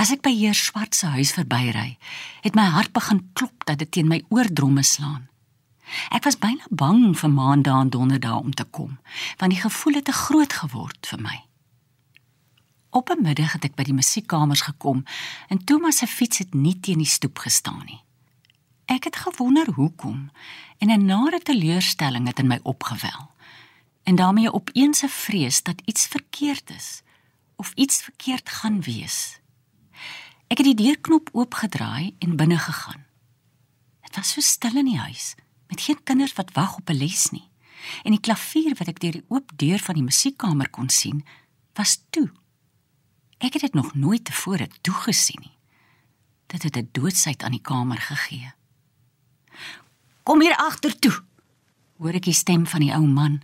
As 0.00 0.10
ek 0.10 0.22
by 0.22 0.32
heer 0.32 0.54
Swart 0.54 0.94
se 0.94 1.06
huis 1.06 1.32
verbyry, 1.32 1.98
het 2.40 2.54
my 2.54 2.64
hart 2.64 2.92
begin 2.92 3.30
klop 3.32 3.64
dat 3.64 3.78
dit 3.78 3.90
teen 3.90 4.08
my 4.08 4.24
oordromme 4.28 4.82
slaan. 4.82 5.28
Ek 6.10 6.24
was 6.24 6.38
byna 6.38 6.64
bang 6.70 7.18
vir 7.18 7.30
maandag 7.30 7.80
en 7.80 7.90
donderdag 7.90 8.38
om 8.40 8.54
te 8.54 8.64
kom, 8.64 8.98
want 9.36 9.52
die 9.52 9.60
gevoel 9.60 9.94
het 9.94 10.04
te 10.04 10.12
groot 10.12 10.52
geword 10.52 11.06
vir 11.06 11.20
my. 11.20 11.44
Op 12.90 13.10
'n 13.10 13.22
middag 13.22 13.52
het 13.52 13.64
ek 13.64 13.74
by 13.74 13.82
die 13.82 13.94
musiekkamers 13.94 14.60
gekom 14.60 15.04
en 15.48 15.64
Thomas 15.64 15.96
se 15.96 16.06
fiets 16.06 16.38
het 16.38 16.54
nie 16.54 16.80
teen 16.80 16.98
die 16.98 17.06
stoep 17.06 17.38
gestaan 17.38 17.82
nie. 17.84 18.02
Ek 18.86 19.04
het 19.04 19.16
gewonder 19.16 19.72
hoekom 19.74 20.30
en 20.78 20.90
'n 20.90 21.04
nare 21.04 21.40
teleurstelling 21.40 22.26
het 22.26 22.38
in 22.38 22.46
my 22.46 22.58
opgewel. 22.62 23.30
En 24.10 24.16
daarmee 24.16 24.52
opeens 24.52 25.02
'n 25.02 25.08
vrees 25.08 25.62
dat 25.62 25.82
iets 25.84 26.06
verkeerd 26.06 26.70
is 26.70 27.02
of 27.56 27.72
iets 27.74 28.02
verkeerd 28.02 28.48
gaan 28.48 28.80
wees. 28.80 29.40
Ek 30.46 30.58
het 30.58 30.66
die 30.66 30.74
deurknop 30.74 31.28
oopgedraai 31.32 32.14
en 32.18 32.36
binne 32.36 32.58
gegaan. 32.58 33.06
Dit 34.00 34.16
was 34.16 34.30
so 34.30 34.40
stil 34.40 34.76
in 34.76 34.84
die 34.84 34.98
huis 34.98 35.34
met 35.66 35.80
geen 35.80 36.02
kinders 36.02 36.32
wat 36.32 36.52
wag 36.52 36.76
op 36.76 36.90
'n 36.90 36.96
les 36.96 37.30
nie. 37.30 37.48
en 38.02 38.10
die 38.10 38.20
klavier 38.20 38.74
wat 38.78 38.88
ek 38.88 39.00
deur 39.00 39.12
die 39.12 39.24
oop 39.28 39.50
deur 39.56 39.78
van 39.78 39.94
die 39.94 40.02
musiekkamer 40.02 40.70
kon 40.70 40.88
sien, 40.88 41.26
was 41.72 42.04
toe. 42.10 42.32
Ek 43.38 43.52
het 43.52 43.62
dit 43.62 43.74
nog 43.74 43.94
nooit 43.94 44.24
tevore 44.24 44.68
toegesien 44.80 45.40
nie. 45.40 45.56
Dit 46.46 46.62
het 46.62 46.76
'n 46.76 46.88
doodsheid 46.92 47.42
aan 47.42 47.50
die 47.50 47.60
kamer 47.60 48.00
gegee. 48.00 48.52
Kom 50.22 50.40
hier 50.40 50.56
agter 50.56 50.98
toe. 50.98 51.24
Hoor 51.96 52.14
ek 52.14 52.24
die 52.24 52.34
stem 52.34 52.66
van 52.66 52.80
die 52.80 52.92
ou 52.92 53.06
man 53.06 53.42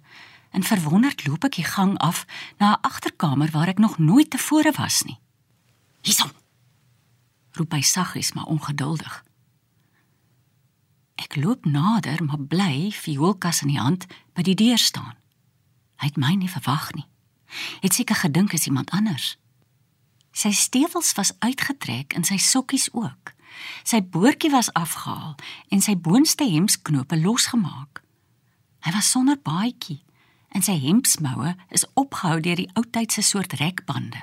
en 0.57 0.63
verwonderd 0.63 1.27
loop 1.27 1.45
ek 1.45 1.59
die 1.61 1.69
gang 1.69 1.99
af 2.01 2.25
na 2.57 2.73
'n 2.73 2.81
agterkamer 2.81 3.51
waar 3.51 3.69
ek 3.69 3.79
nog 3.79 3.99
nooit 3.99 4.31
tevore 4.31 4.73
was 4.73 5.03
nie. 5.03 5.19
Hierson. 6.01 6.33
Roep 7.53 7.73
hy 7.73 7.81
saggies 7.81 8.33
maar 8.33 8.45
ongeduldig. 8.45 9.25
Ek 11.15 11.37
loop 11.37 11.65
nader, 11.65 12.25
maar 12.25 12.41
bly 12.41 12.91
vioolkas 12.91 13.61
in 13.63 13.69
die 13.69 13.81
hand 13.81 14.07
by 14.33 14.43
die 14.43 14.55
deur 14.55 14.79
staan. 14.79 15.15
Hy 15.97 16.07
het 16.07 16.17
my 16.17 16.35
nie 16.35 16.51
verwag 16.51 16.93
nie. 16.93 17.07
Het 17.81 17.95
seker 17.95 18.17
gedink 18.17 18.53
is 18.53 18.67
iemand 18.67 18.91
anders. 18.91 19.39
Sy 20.33 20.51
stewels 20.51 21.13
was 21.13 21.33
uitgetrek 21.39 22.13
en 22.13 22.25
sy 22.25 22.37
sokkies 22.37 22.89
ook. 22.93 23.33
Sy 23.83 24.03
boortjie 24.03 24.51
was 24.51 24.73
afgehaal 24.73 25.35
en 25.69 25.81
sy 25.81 25.97
boonste 25.97 26.45
hemsknope 26.45 27.21
losgemaak. 27.21 28.03
Hy 28.81 28.93
was 28.93 29.11
sonder 29.11 29.39
baadjie 29.43 30.06
en 30.57 30.65
sy 30.65 30.79
hemdsmoue 30.81 31.53
is 31.69 31.85
opgehou 32.01 32.41
deur 32.41 32.57
die 32.57 32.71
ou 32.81 32.85
tydse 32.91 33.21
soort 33.23 33.59
rekbande. 33.61 34.23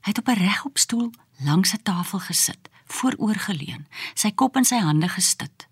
Hy 0.00 0.12
het 0.14 0.18
op 0.18 0.28
'n 0.28 0.40
regop 0.40 0.78
stoel 0.78 1.10
langs 1.44 1.74
'n 1.74 1.82
tafel 1.82 2.18
gesit, 2.18 2.68
vooroorgeleun, 2.86 3.86
sy 4.14 4.30
kop 4.30 4.56
in 4.56 4.64
sy 4.64 4.78
hande 4.78 5.08
gestit. 5.08 5.68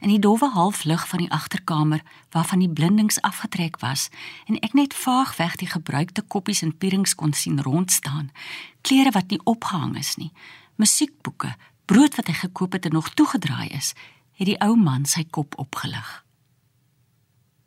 In 0.00 0.08
die 0.08 0.18
dowwe 0.18 0.50
halflig 0.50 1.08
van 1.08 1.18
die 1.18 1.30
agterkamer 1.30 2.02
waarvan 2.30 2.58
die 2.58 2.68
blindings 2.68 3.20
afgetrek 3.20 3.80
was 3.80 4.10
en 4.46 4.58
ek 4.60 4.72
net 4.72 4.94
vaag 4.94 5.36
weg 5.36 5.56
die 5.56 5.70
gebruikte 5.70 6.22
koppies 6.22 6.62
en 6.62 6.76
pierings 6.76 7.14
kon 7.14 7.32
sien 7.32 7.62
rondstaan, 7.62 8.30
klere 8.80 9.10
wat 9.10 9.28
nie 9.28 9.40
opgehang 9.44 9.96
is 9.96 10.16
nie, 10.16 10.32
musiekboeke, 10.76 11.56
brood 11.84 12.14
wat 12.14 12.26
hy 12.26 12.32
gekoop 12.34 12.72
het 12.72 12.84
en 12.84 12.92
nog 12.92 13.14
toegedraai 13.14 13.68
is, 13.68 13.94
het 14.32 14.46
die 14.46 14.60
ou 14.60 14.76
man 14.76 15.04
sy 15.04 15.24
kop 15.30 15.58
opgelig. 15.58 16.24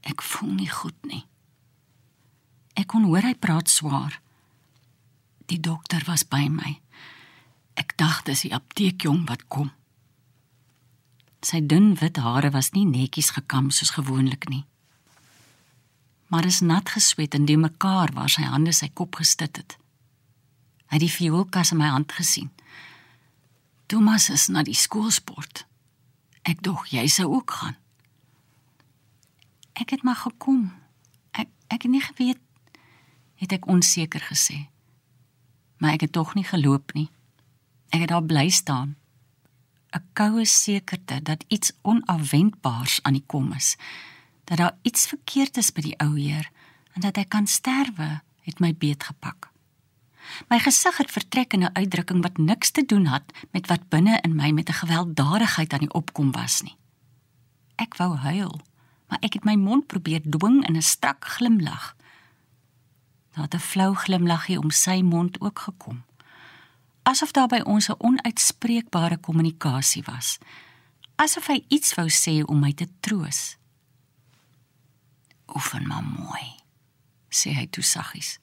Ek 0.06 0.22
voel 0.22 0.54
nie 0.62 0.70
goed 0.70 0.98
nie. 1.10 1.24
Ek 2.78 2.92
kon 2.92 3.08
hoor 3.10 3.26
hy 3.26 3.34
praat 3.40 3.72
swaar. 3.72 4.20
Die 5.50 5.60
dokter 5.62 6.04
was 6.08 6.26
by 6.28 6.46
my. 6.52 6.76
Ek 7.80 7.96
dacht 8.00 8.30
dis 8.30 8.46
die 8.46 8.54
apteekjong 8.56 9.26
wat 9.30 9.48
kom. 9.52 9.72
Sy 11.46 11.62
dun 11.62 11.94
wit 12.00 12.18
hare 12.22 12.50
was 12.54 12.72
nie 12.74 12.86
netjies 12.90 13.34
gekam 13.36 13.70
soos 13.74 13.94
gewoonlik 13.98 14.48
nie. 14.50 14.64
Maar 16.34 16.48
is 16.50 16.62
nat 16.66 16.90
gesweet 16.90 17.36
en 17.38 17.46
die 17.46 17.58
mekaar 17.58 18.14
waar 18.16 18.32
sy 18.32 18.48
hande 18.50 18.74
sy 18.74 18.90
kop 18.94 19.20
gestit 19.22 19.60
het. 19.62 19.78
Hy 20.90 20.98
het 20.98 21.06
die 21.06 21.12
vioolkas 21.12 21.74
in 21.74 21.82
my 21.82 21.90
hand 21.94 22.14
gesien. 22.18 22.52
Thomas 23.90 24.30
is 24.34 24.48
na 24.50 24.64
die 24.66 24.78
skoolsport. 24.78 25.66
Ek 26.46 26.62
dog 26.66 26.88
jy 26.90 27.06
sou 27.10 27.30
ook 27.38 27.52
gaan. 27.60 27.78
Ek 29.76 29.90
het 29.92 30.04
maar 30.04 30.22
gekom. 30.24 30.72
Ek 31.32 31.52
ek 31.68 31.82
het 31.84 31.92
nie 31.92 32.02
geweet 32.04 32.40
het 33.36 33.52
ek 33.52 33.68
onseker 33.68 34.24
gesê 34.32 34.70
maar 35.78 35.96
ek 35.96 36.08
het 36.08 36.12
tog 36.12 36.34
nie 36.34 36.44
geloop 36.44 36.94
nie. 36.94 37.10
Ek 37.94 38.06
het 38.06 38.10
daar 38.10 38.24
bly 38.24 38.50
staan. 38.50 38.96
'n 39.94 40.04
Koue 40.14 40.46
sekerte 40.46 41.22
dat 41.22 41.46
iets 41.48 41.72
onafwendbaars 41.82 43.00
aan 43.04 43.14
die 43.14 43.24
kom 43.26 43.54
is. 43.54 43.78
Dat 44.44 44.58
daar 44.58 44.78
iets 44.82 45.08
verkeerd 45.08 45.58
is 45.58 45.72
by 45.72 45.82
die 45.82 45.98
ou 45.98 46.20
heer 46.20 46.52
en 46.94 47.02
dat 47.02 47.16
hy 47.16 47.24
kan 47.24 47.48
sterwe, 47.48 48.22
het 48.42 48.60
my 48.60 48.74
beet 48.76 49.04
gepak. 49.04 49.52
My 50.50 50.60
gesig 50.60 50.98
het 50.98 51.12
vertrek 51.12 51.54
in 51.54 51.64
'n 51.64 51.76
uitdrukking 51.76 52.22
wat 52.22 52.38
niks 52.38 52.72
te 52.72 52.86
doen 52.86 53.06
het 53.06 53.32
met 53.52 53.68
wat 53.68 53.90
binne 53.90 54.20
in 54.22 54.36
my 54.36 54.52
met 54.52 54.70
'n 54.70 54.74
gewelddadigheid 54.74 55.74
aan 55.74 55.86
die 55.86 55.94
opkom 55.94 56.32
was 56.32 56.62
nie. 56.62 56.76
Ek 57.76 57.96
wou 57.98 58.16
huil, 58.16 58.62
maar 59.08 59.20
ek 59.22 59.34
het 59.34 59.44
my 59.44 59.56
mond 59.56 59.88
probeer 59.88 60.22
dwing 60.24 60.68
in 60.68 60.76
'n 60.76 60.82
strak 60.82 61.26
glimlag. 61.26 61.96
Daar 63.32 63.44
het 63.44 63.54
'n 63.54 63.60
flou 63.60 63.96
glimlaggie 63.96 64.60
om 64.60 64.72
sy 64.72 65.02
mond 65.02 65.42
ook 65.42 65.60
gekom. 65.60 66.04
Asof 67.04 67.32
daar 67.32 67.48
by 67.48 67.62
ons 67.64 67.90
'n 67.90 67.96
onuitspreekbare 67.98 69.18
kommunikasie 69.18 70.04
was. 70.04 70.38
Asof 71.16 71.48
hy 71.48 71.64
iets 71.68 71.94
wou 71.94 72.10
sê 72.10 72.44
om 72.46 72.60
my 72.60 72.74
te 72.74 72.88
troos. 73.00 73.58
"Oefen 75.56 75.88
maar 75.88 76.04
mooi," 76.04 76.56
sê 77.30 77.54
hy 77.54 77.68
toe 77.68 77.84
saggies. 77.84 78.40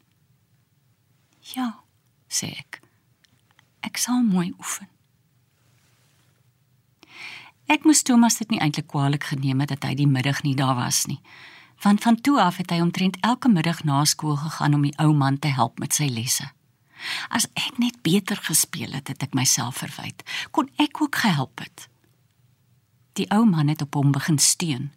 "Ja," 1.41 1.85
sê 2.29 2.47
ek. 2.59 2.81
"Ek 3.81 3.97
sal 3.97 4.23
mooi 4.23 4.55
oefen." 4.59 4.92
Ek 7.73 7.87
moes 7.89 8.03
Thomas 8.05 8.37
dit 8.37 8.51
nie 8.53 8.61
eintlik 8.61 8.91
kwaadlik 8.93 9.25
geneem 9.33 9.63
het 9.65 9.73
dat 9.73 9.89
hy 9.89 9.95
die 9.97 10.11
middag 10.11 10.43
nie 10.45 10.57
daar 10.59 10.77
was 10.77 11.07
nie 11.09 11.21
want 11.83 12.03
van 12.03 12.21
toe 12.21 12.41
af 12.41 12.57
het 12.57 12.71
hy 12.71 12.81
omtrent 12.81 13.17
elke 13.21 13.49
middag 13.49 13.85
na 13.85 14.05
skool 14.05 14.37
gegaan 14.37 14.75
om 14.75 14.83
die 14.87 14.95
ou 15.03 15.13
man 15.15 15.39
te 15.39 15.49
help 15.49 15.79
met 15.79 15.95
sy 15.95 16.07
lesse. 16.07 16.47
As 17.29 17.49
ek 17.59 17.79
net 17.83 17.99
beter 18.07 18.39
gespeel 18.39 18.95
het, 18.95 19.09
het 19.11 19.23
ek 19.27 19.35
myself 19.35 19.83
verwyd. 19.83 20.23
Kon 20.51 20.71
ek 20.79 21.03
ook 21.03 21.19
gehelp 21.25 21.59
het? 21.59 21.89
Die 23.19 23.27
ou 23.35 23.45
man 23.45 23.69
het 23.69 23.83
op 23.83 23.99
hom 23.99 24.13
begin 24.15 24.39
steun. 24.39 24.93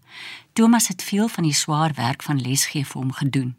Thomas 0.54 0.88
het 0.88 1.04
veel 1.04 1.28
van 1.28 1.44
die 1.44 1.58
swaar 1.58 1.94
werk 1.98 2.24
van 2.24 2.42
lesgee 2.42 2.86
vir 2.86 3.02
hom 3.02 3.12
gedoen. 3.12 3.56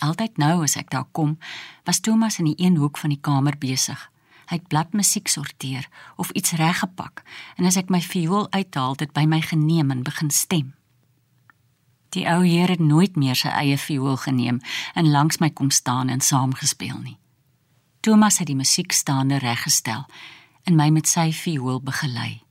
Altyd 0.00 0.38
nou 0.38 0.62
as 0.64 0.76
ek 0.80 0.90
daar 0.90 1.06
kom, 1.12 1.36
was 1.84 2.00
Thomas 2.00 2.38
in 2.38 2.48
die 2.48 2.58
een 2.64 2.76
hoek 2.80 2.98
van 2.98 3.12
die 3.12 3.20
kamer 3.20 3.58
besig. 3.58 4.08
Hy 4.48 4.56
het 4.56 4.68
bladmusiek 4.72 5.28
sorteer 5.28 5.88
of 6.16 6.30
iets 6.30 6.56
reggepak 6.56 7.22
en 7.56 7.68
as 7.68 7.76
ek 7.76 7.92
my 7.92 8.00
viool 8.00 8.48
uithaal, 8.50 8.96
het 8.98 9.12
by 9.12 9.26
my 9.28 9.40
geneem 9.44 9.92
en 9.92 10.02
begin 10.02 10.30
stem. 10.32 10.74
Die 12.16 12.24
ou 12.24 12.40
heer 12.40 12.72
het 12.72 12.80
nooit 12.80 13.16
meer 13.20 13.36
sy 13.36 13.52
eie 13.52 13.76
viool 13.78 14.16
geneem 14.16 14.62
en 14.96 15.10
langs 15.12 15.38
my 15.44 15.50
kom 15.50 15.70
staan 15.70 16.08
en 16.08 16.24
saam 16.24 16.54
gespeel 16.56 16.96
nie. 17.04 17.18
Thomas 18.00 18.38
het 18.40 18.48
die 18.48 18.56
musiek 18.56 18.92
staande 18.96 19.38
reggestel 19.42 20.06
en 20.64 20.76
my 20.76 20.88
met 20.90 21.08
sy 21.08 21.28
viool 21.32 21.82
begelei. 21.84 22.47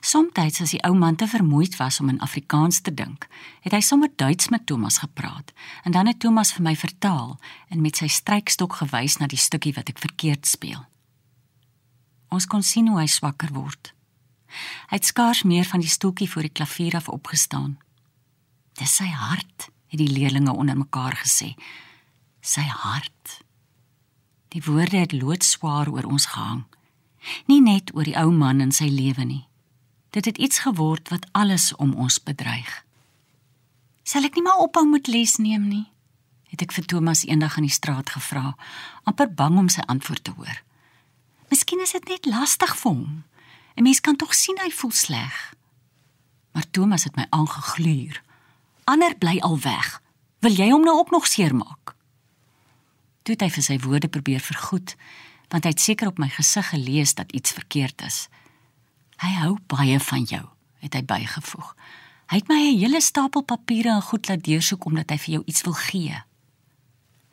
Somstyds 0.00 0.60
as 0.62 0.72
die 0.74 0.82
ou 0.86 0.94
man 0.94 1.16
te 1.16 1.26
vermoeid 1.28 1.76
was 1.76 2.00
om 2.00 2.08
in 2.08 2.20
Afrikaans 2.20 2.80
te 2.80 2.94
dink, 2.94 3.26
het 3.64 3.74
hy 3.74 3.80
sommer 3.84 4.10
Duits 4.16 4.48
met 4.48 4.66
Thomas 4.66 5.00
gepraat 5.02 5.52
en 5.84 5.92
dan 5.96 6.06
het 6.06 6.20
Thomas 6.20 6.52
vir 6.56 6.64
my 6.68 6.76
vertaal 6.76 7.36
en 7.68 7.82
met 7.82 8.00
sy 8.00 8.08
strykstok 8.08 8.80
gewys 8.82 9.18
na 9.20 9.26
die 9.30 9.40
stukkie 9.40 9.74
wat 9.76 9.92
ek 9.92 9.98
verkeerd 9.98 10.46
speel. 10.46 10.84
Ons 12.30 12.46
kon 12.46 12.62
sien 12.62 12.88
hoe 12.88 13.00
hy 13.00 13.08
swakker 13.10 13.50
word. 13.52 13.92
Hy 14.90 14.98
het 14.98 15.06
skaars 15.06 15.42
meer 15.42 15.66
van 15.66 15.82
die 15.82 15.90
stoeltjie 15.90 16.30
voor 16.30 16.46
die 16.46 16.54
klavier 16.54 16.96
af 16.98 17.10
opgestaan. 17.10 17.76
Dis 18.78 18.96
sy 18.96 19.10
hart, 19.10 19.70
het 19.90 19.98
die 19.98 20.10
leerlinge 20.10 20.54
onder 20.54 20.78
mekaar 20.78 21.18
gesê. 21.22 21.54
Sy 22.40 22.62
hart. 22.62 23.40
Die 24.54 24.62
woorde 24.66 25.02
het 25.02 25.12
loodswaar 25.12 25.90
oor 25.90 26.06
ons 26.06 26.30
gehang. 26.32 26.64
Nie 27.46 27.60
net 27.60 27.94
oor 27.94 28.06
die 28.06 28.16
ou 28.18 28.30
man 28.32 28.62
en 28.64 28.72
sy 28.74 28.88
lewe 28.90 29.26
nie. 29.26 29.44
Dit 30.10 30.24
het 30.24 30.38
iets 30.38 30.58
geword 30.58 31.08
wat 31.08 31.26
alles 31.32 31.74
om 31.76 31.94
ons 31.94 32.22
bedreig. 32.22 32.84
Sal 34.02 34.26
ek 34.26 34.34
nie 34.34 34.42
maar 34.42 34.62
ophou 34.64 34.86
met 34.88 35.06
les 35.06 35.36
neem 35.36 35.68
nie? 35.68 35.86
het 36.50 36.64
ek 36.66 36.72
vir 36.74 36.86
Thomas 36.90 37.22
eendag 37.22 37.60
in 37.60 37.68
die 37.68 37.70
straat 37.70 38.10
gevra, 38.10 38.56
amper 39.06 39.28
bang 39.30 39.54
om 39.60 39.68
sy 39.70 39.84
antwoord 39.86 40.24
te 40.26 40.32
hoor. 40.34 40.56
Miskien 41.46 41.78
is 41.84 41.94
dit 41.94 42.08
net 42.10 42.26
lastig 42.26 42.74
vir 42.80 42.90
hom. 42.90 43.22
'n 43.76 43.82
Mens 43.86 44.00
kan 44.00 44.16
tog 44.16 44.34
sien 44.34 44.58
hy 44.58 44.70
voel 44.70 44.90
sleg. 44.90 45.54
Maar 46.52 46.66
Thomas 46.70 47.04
het 47.04 47.16
my 47.16 47.26
aangegluur 47.30 48.18
ander 48.90 49.14
bly 49.14 49.38
al 49.46 49.58
weg. 49.62 50.00
Wil 50.42 50.56
jy 50.56 50.70
hom 50.72 50.84
nou 50.84 50.96
ook 50.98 51.10
nog 51.10 51.26
seermaak? 51.26 51.94
Toe 53.22 53.36
het 53.36 53.44
hy 53.44 53.50
vir 53.54 53.62
sy 53.62 53.76
woorde 53.78 54.08
probeer 54.08 54.40
vergoed, 54.40 54.96
want 55.52 55.64
hy 55.64 55.70
het 55.74 55.82
seker 55.82 56.10
op 56.10 56.18
my 56.18 56.28
gesig 56.32 56.72
gelees 56.72 57.14
dat 57.14 57.32
iets 57.32 57.52
verkeerd 57.54 58.02
is. 58.02 58.26
Hy 59.20 59.32
hou 59.42 59.58
baie 59.68 60.00
van 60.00 60.24
jou, 60.24 60.44
het 60.80 60.94
hy 60.96 61.02
bygevoeg. 61.04 61.74
Hy 62.30 62.36
het 62.36 62.48
my 62.48 62.54
'n 62.54 62.78
hele 62.78 63.00
stapel 63.00 63.42
papiere 63.42 63.90
en 63.90 64.02
goed 64.02 64.28
laat 64.28 64.44
deursoek 64.44 64.84
omdat 64.84 65.10
hy 65.10 65.18
vir 65.18 65.32
jou 65.34 65.42
iets 65.46 65.62
wil 65.62 65.72
gee. 65.72 66.22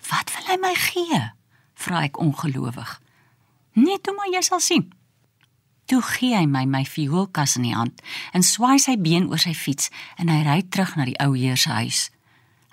Wat 0.10 0.32
wil 0.34 0.46
hy 0.46 0.58
my 0.60 0.76
gee? 0.76 1.32
vra 1.74 2.04
ek 2.04 2.20
ongelowig. 2.20 3.02
Net 3.74 4.04
toe 4.04 4.14
maar 4.16 4.32
jy 4.32 4.42
sal 4.42 4.60
sien. 4.60 4.94
Toe 5.86 6.02
gee 6.02 6.36
hy 6.36 6.46
my 6.46 6.66
my 6.66 6.84
vioolkas 6.86 7.56
in 7.56 7.64
die 7.64 7.76
hand 7.76 8.02
en 8.34 8.44
swaai 8.44 8.80
sy 8.80 8.98
been 8.98 9.30
oor 9.30 9.40
sy 9.40 9.54
fiets 9.54 9.90
en 10.18 10.30
hy 10.30 10.42
ry 10.44 10.62
terug 10.70 10.96
na 10.96 11.06
die 11.06 11.20
ou 11.24 11.36
heer 11.38 11.58
se 11.58 11.70
huis. 11.70 12.10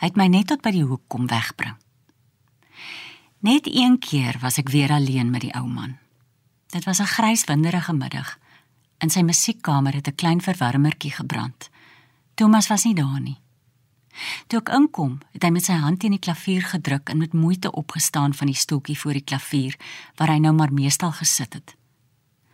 Hy 0.01 0.07
het 0.07 0.17
my 0.17 0.27
net 0.27 0.47
tot 0.47 0.63
by 0.63 0.71
die 0.71 0.83
hoek 0.83 1.03
kom 1.09 1.27
wegbring. 1.27 1.77
Net 3.45 3.69
een 3.69 3.99
keer 3.99 4.39
was 4.41 4.59
ek 4.59 4.73
weer 4.73 4.91
alleen 4.91 5.31
met 5.31 5.45
die 5.45 5.55
ou 5.55 5.67
man. 5.69 5.99
Dit 6.73 6.85
was 6.85 6.99
'n 7.01 7.07
grys 7.07 7.45
winderige 7.45 7.93
middag. 7.93 8.39
In 9.05 9.11
sy 9.13 9.21
musiekkamer 9.21 9.93
het 9.93 10.09
'n 10.09 10.15
klein 10.15 10.41
verwarmertjie 10.41 11.13
gebrand. 11.13 11.69
Thomas 12.35 12.69
was 12.69 12.85
nie 12.85 12.95
daar 12.95 13.21
nie. 13.21 13.39
Toe 14.47 14.59
ek 14.59 14.69
inkom, 14.69 15.19
het 15.33 15.43
hy 15.43 15.51
met 15.51 15.65
sy 15.65 15.73
hand 15.73 16.01
teen 16.01 16.11
die 16.11 16.19
klavier 16.27 16.63
gedruk 16.63 17.09
en 17.09 17.19
met 17.19 17.33
moeite 17.33 17.73
opgestaan 17.73 18.35
van 18.35 18.47
die 18.47 18.57
stoeltjie 18.57 18.99
voor 18.99 19.13
die 19.13 19.25
klavier 19.25 19.77
waar 20.17 20.29
hy 20.29 20.39
nou 20.39 20.55
maar 20.55 20.73
meestal 20.73 21.13
gesit 21.13 21.53
het. 21.53 21.77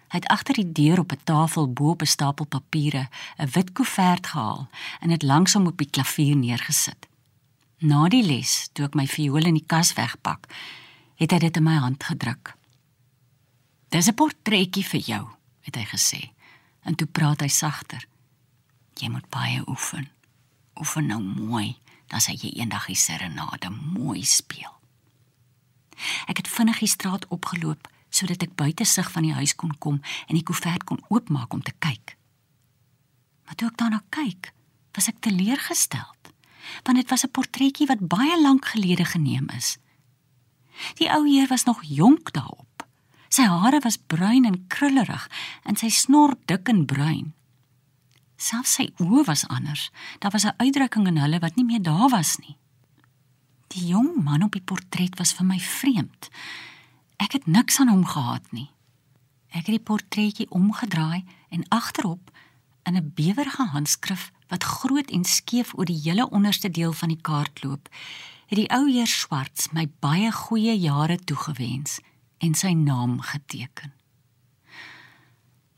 Hy 0.08 0.18
het 0.18 0.26
agter 0.26 0.54
die 0.54 0.72
deur 0.72 0.98
op 0.98 1.12
'n 1.12 1.20
tafel 1.24 1.72
bo 1.72 1.90
op 1.90 2.02
'n 2.02 2.06
stapel 2.06 2.46
papiere 2.46 3.08
'n 3.38 3.50
wit 3.52 3.72
koevert 3.72 4.26
gehaal 4.26 4.68
en 5.00 5.08
dit 5.08 5.22
langsom 5.22 5.66
op 5.66 5.76
die 5.76 5.90
klavier 5.90 6.36
neergesit. 6.36 7.06
Na 7.78 8.08
die 8.08 8.24
les, 8.24 8.68
toe 8.72 8.84
ek 8.84 8.94
my 8.94 9.06
viool 9.06 9.46
in 9.46 9.54
die 9.54 9.66
kas 9.66 9.92
wegpak, 9.92 10.46
het 11.14 11.30
hy 11.30 11.38
dit 11.38 11.56
in 11.56 11.62
my 11.62 11.76
hand 11.76 12.04
gedruk. 12.04 12.56
"Dis 13.88 14.08
'n 14.08 14.14
portretjie 14.14 14.84
vir 14.84 15.00
jou," 15.00 15.28
het 15.60 15.74
hy 15.74 15.84
gesê. 15.84 16.39
En 16.82 16.94
toe 16.94 17.06
praat 17.06 17.40
hy 17.40 17.48
sagter. 17.48 18.06
"Jy 18.94 19.08
moet 19.08 19.28
baie 19.28 19.68
oefen. 19.68 20.10
Oefen 20.74 21.06
nou 21.06 21.22
mooi, 21.22 21.78
dan 22.06 22.20
sal 22.20 22.34
jy 22.34 22.50
eendag 22.50 22.86
die 22.86 22.96
serenade 22.96 23.70
mooi 23.70 24.24
speel." 24.24 24.80
Ek 26.26 26.36
het 26.36 26.48
vinnig 26.48 26.78
die 26.78 26.88
straat 26.88 27.28
opgeloop 27.28 27.88
sodat 28.10 28.42
ek 28.42 28.56
buite 28.58 28.84
sig 28.84 29.10
van 29.14 29.22
die 29.22 29.34
huis 29.34 29.54
kon 29.54 29.78
kom 29.78 30.00
en 30.26 30.34
die 30.34 30.42
koevert 30.42 30.84
kon 30.84 31.04
oopmaak 31.08 31.52
om 31.52 31.62
te 31.62 31.72
kyk. 31.78 32.16
Maar 33.44 33.54
toe 33.54 33.68
ek 33.68 33.78
daarna 33.78 34.02
kyk, 34.14 34.52
was 34.94 35.08
ek 35.08 35.20
teleurgestel, 35.20 36.14
want 36.86 36.96
dit 36.98 37.08
was 37.10 37.24
'n 37.24 37.30
portretjie 37.30 37.86
wat 37.86 38.08
baie 38.08 38.40
lank 38.42 38.64
gelede 38.64 39.04
geneem 39.04 39.48
is. 39.56 39.78
Die 40.98 41.10
ou 41.10 41.26
heer 41.28 41.48
was 41.48 41.64
nog 41.64 41.82
jonk 41.82 42.32
daarop. 42.32 42.69
Sy 43.30 43.44
hare 43.46 43.78
was 43.84 43.94
bruin 44.10 44.42
en 44.48 44.56
krullerig 44.66 45.28
en 45.62 45.76
sy 45.78 45.86
snor 45.94 46.34
dik 46.50 46.66
en 46.72 46.82
bruin. 46.90 47.28
Selfs 48.40 48.72
sy 48.80 48.88
oë 48.98 49.22
was 49.28 49.44
anders. 49.46 49.90
Daar 50.18 50.34
was 50.34 50.46
'n 50.46 50.58
uitdrukking 50.58 51.06
in 51.06 51.20
hulle 51.22 51.38
wat 51.38 51.54
nie 51.54 51.64
meer 51.64 51.82
daar 51.82 52.08
was 52.10 52.38
nie. 52.38 52.56
Die 53.68 53.86
jong 53.86 54.24
man 54.24 54.42
op 54.42 54.52
die 54.52 54.66
portret 54.70 55.18
was 55.18 55.32
vir 55.32 55.46
my 55.46 55.58
vreemd. 55.58 56.28
Ek 57.16 57.32
het 57.32 57.46
niks 57.46 57.78
aan 57.80 57.88
hom 57.88 58.04
gehad 58.04 58.52
nie. 58.52 58.70
Ek 59.50 59.66
het 59.66 59.76
die 59.78 59.86
portretjie 59.90 60.50
omgedraai 60.50 61.24
en 61.50 61.68
agterop 61.68 62.30
in 62.82 62.96
'n 62.96 63.12
bewerige 63.14 63.66
handskrif 63.66 64.32
wat 64.48 64.64
groot 64.64 65.10
en 65.10 65.24
skeef 65.24 65.74
oor 65.74 65.84
die 65.84 66.00
hele 66.02 66.30
onderste 66.30 66.70
deel 66.70 66.92
van 66.92 67.08
die 67.08 67.20
kaart 67.20 67.62
loop, 67.62 67.88
het 68.46 68.58
die 68.58 68.70
ou 68.70 68.90
heer 68.90 69.06
Swarts 69.06 69.70
my 69.72 69.88
baie 70.00 70.32
goeie 70.32 70.78
jare 70.78 71.18
toegewens 71.18 72.00
en 72.40 72.54
sy 72.56 72.72
naam 72.72 73.20
geteken. 73.20 73.92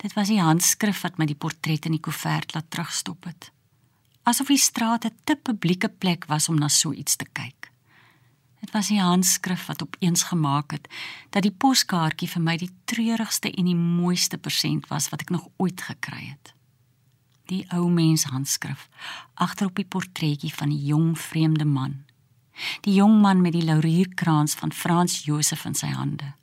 Dit 0.03 0.15
was 0.19 0.31
die 0.31 0.41
handskrif 0.43 1.03
wat 1.05 1.19
my 1.19 1.27
die 1.31 1.39
portret 1.39 1.87
in 1.87 1.95
die 1.95 2.03
koevert 2.03 2.55
laat 2.55 2.71
terugstop 2.75 3.27
het. 3.31 3.51
Asof 4.27 4.51
die 4.51 4.59
straat 4.59 5.05
'n 5.05 5.15
te 5.25 5.37
publieke 5.37 5.89
plek 5.89 6.27
was 6.27 6.49
om 6.49 6.59
na 6.59 6.69
so 6.69 6.93
iets 6.93 7.17
te 7.17 7.27
kyk. 7.33 7.71
Dit 8.61 8.71
was 8.71 8.89
die 8.89 9.01
handskrif 9.01 9.67
wat 9.67 9.83
opeens 9.83 10.23
gemaak 10.23 10.71
het 10.71 10.89
dat 11.31 11.43
die 11.43 11.55
poskaartjie 11.65 12.29
vir 12.29 12.43
my 12.43 12.57
die 12.57 12.71
treurigste 12.85 13.51
en 13.51 13.65
die 13.65 13.79
mooiste 13.79 14.39
persent 14.39 14.87
was 14.87 15.09
wat 15.09 15.21
ek 15.21 15.31
nog 15.31 15.49
ooit 15.57 15.81
gekry 15.81 16.25
het. 16.31 16.55
Die 17.51 17.67
ou 17.75 17.91
mens 17.91 18.25
handskrif 18.25 18.89
agterop 19.35 19.75
die 19.77 19.85
portretjie 19.85 20.55
van 20.55 20.69
die 20.69 20.85
jong 20.85 21.19
vreemde 21.19 21.65
man. 21.65 22.05
Die 22.81 22.95
jong 22.95 23.21
man 23.21 23.41
met 23.41 23.53
die 23.53 23.65
laurierkrans 23.65 24.55
van 24.55 24.73
Frans 24.73 25.25
Josef 25.25 25.65
in 25.65 25.75
sy 25.75 25.87
hande. 25.87 26.35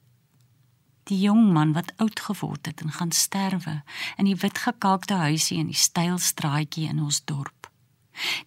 Die 1.09 1.19
jong 1.19 1.49
man 1.53 1.73
wat 1.73 1.91
oud 1.97 2.19
geword 2.19 2.69
het 2.69 2.81
en 2.85 2.93
gaan 2.93 3.11
sterwe 3.11 3.81
in 4.17 4.29
die 4.29 4.37
wit 4.37 4.61
gekaakte 4.61 5.17
huisie 5.25 5.57
in 5.57 5.71
die 5.73 5.77
styl 5.77 6.19
straatjie 6.21 6.89
in 6.89 7.01
ons 7.01 7.23
dorp 7.25 7.59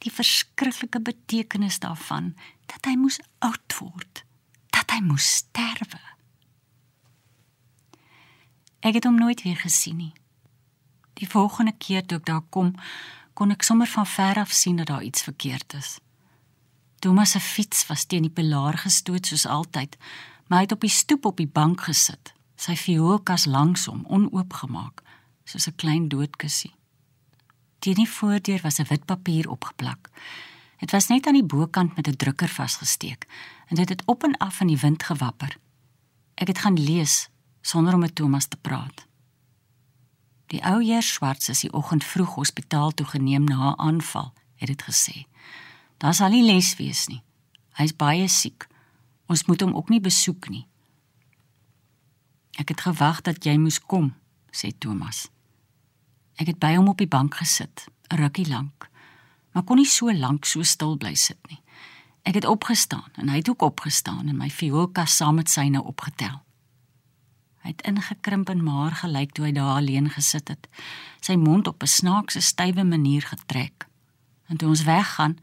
die 0.02 0.12
verskriklike 0.12 1.00
betekenis 1.00 1.78
daarvan 1.82 2.32
dat 2.70 2.88
hy 2.88 2.96
moes 2.98 3.18
oud 3.44 3.78
word, 3.80 4.24
dat 4.74 4.92
hy 4.94 5.00
moes 5.04 5.28
sterwe. 5.42 6.00
Ek 8.82 8.98
het 8.98 9.06
hom 9.06 9.20
nooit 9.20 9.44
weer 9.46 9.58
gesien 9.60 10.00
nie. 10.00 10.12
Die 11.20 11.28
volgende 11.28 11.74
keer 11.78 12.04
toe 12.06 12.18
ek 12.18 12.26
daar 12.26 12.44
kom, 12.50 12.72
kon 13.38 13.54
ek 13.54 13.64
sommer 13.66 13.88
van 13.88 14.08
ver 14.08 14.42
af 14.42 14.54
sien 14.54 14.80
dat 14.80 14.90
daar 14.90 15.06
iets 15.06 15.22
verkeerd 15.22 15.76
is. 15.78 15.98
Thomas 17.02 17.34
se 17.34 17.40
fiets 17.40 17.86
was 17.88 18.06
teen 18.06 18.26
die 18.26 18.34
pilaar 18.34 18.78
gestoot 18.78 19.26
soos 19.26 19.46
altyd, 19.46 19.96
maar 20.46 20.62
hy 20.62 20.66
het 20.66 20.74
op 20.76 20.84
die 20.84 20.92
stoep 20.92 21.26
op 21.26 21.38
die 21.38 21.50
bank 21.50 21.86
gesit, 21.88 22.31
sy 22.62 22.76
vioolkas 22.78 23.48
langs 23.50 23.88
hom 23.90 24.04
onoopgemaak, 24.06 25.02
soos 25.44 25.66
'n 25.68 25.76
klein 25.76 26.08
doodkussie. 26.08 26.74
Teen 27.78 27.94
die 27.94 28.08
voordeur 28.08 28.60
was 28.62 28.78
'n 28.78 28.88
wit 28.88 29.04
papier 29.04 29.50
opgeplak. 29.50 30.10
Dit 30.78 30.90
was 30.90 31.08
net 31.08 31.26
aan 31.26 31.38
die 31.40 31.50
bokant 31.54 31.96
met 31.96 32.08
'n 32.08 32.16
drukker 32.16 32.48
vasgesteek 32.48 33.26
en 33.68 33.76
dit 33.76 33.88
het 33.88 34.02
op 34.06 34.22
en 34.22 34.36
af 34.36 34.60
in 34.60 34.66
die 34.66 34.78
wind 34.78 35.02
gewapper. 35.02 35.56
Ek 36.34 36.46
het 36.46 36.58
gaan 36.58 36.78
lees 36.78 37.28
sonder 37.60 37.94
om 37.94 38.00
met 38.00 38.14
Thomas 38.14 38.46
te 38.46 38.56
praat. 38.56 39.06
Die 40.46 40.64
ou 40.64 40.84
heer 40.84 41.02
Swarts 41.02 41.48
is 41.48 41.60
die 41.60 41.72
oggend 41.72 42.04
vroeg 42.04 42.34
hospitaal 42.34 42.90
toe 42.90 43.06
geneem 43.06 43.44
na 43.44 43.70
'n 43.70 43.78
aanval, 43.78 44.32
het 44.54 44.68
dit 44.68 44.82
gesê. 44.82 45.26
Daar 45.96 46.14
sal 46.14 46.28
nie 46.28 46.42
les 46.42 46.76
wees 46.76 47.06
nie. 47.06 47.22
Hy's 47.72 47.96
baie 47.96 48.28
siek. 48.28 48.66
Ons 49.26 49.44
moet 49.44 49.60
hom 49.60 49.74
ook 49.74 49.88
nie 49.88 50.00
besoek 50.00 50.48
nie. 50.48 50.66
Ek 52.60 52.68
het 52.68 52.80
gewag 52.80 53.22
dat 53.24 53.44
jy 53.44 53.56
moes 53.56 53.80
kom, 53.80 54.12
sê 54.52 54.72
Thomas. 54.78 55.28
Ek 56.36 56.46
het 56.46 56.58
by 56.60 56.74
hom 56.76 56.90
op 56.92 56.98
die 56.98 57.08
bank 57.08 57.34
gesit, 57.40 57.88
'n 58.10 58.16
rukkie 58.16 58.48
lank, 58.48 58.88
maar 59.52 59.62
kon 59.62 59.76
nie 59.76 59.86
so 59.86 60.12
lank 60.12 60.44
so 60.44 60.62
stil 60.62 60.96
bly 60.96 61.14
sit 61.14 61.38
nie. 61.48 61.60
Ek 62.22 62.34
het 62.34 62.44
opgestaan 62.44 63.10
en 63.16 63.28
hy 63.28 63.36
het 63.36 63.48
ook 63.48 63.62
opgestaan 63.62 64.28
en 64.28 64.36
my 64.36 64.50
vioolkas 64.50 65.16
saam 65.16 65.34
met 65.34 65.50
syne 65.50 65.82
opgetel. 65.82 66.42
Hy 67.62 67.68
het 67.70 67.82
ingekrimp 67.82 68.48
en 68.48 68.62
maar 68.62 68.92
gelyk 68.92 69.32
toe 69.32 69.44
hy 69.44 69.52
daar 69.52 69.76
alleen 69.78 70.10
gesit 70.10 70.48
het, 70.48 70.68
sy 71.20 71.34
mond 71.34 71.66
op 71.66 71.82
'n 71.82 71.86
snaakse 71.86 72.40
stywe 72.40 72.84
manier 72.84 73.22
getrek. 73.22 73.86
En 74.46 74.56
toe 74.56 74.68
ons 74.68 74.82
weggaan, 74.82 75.38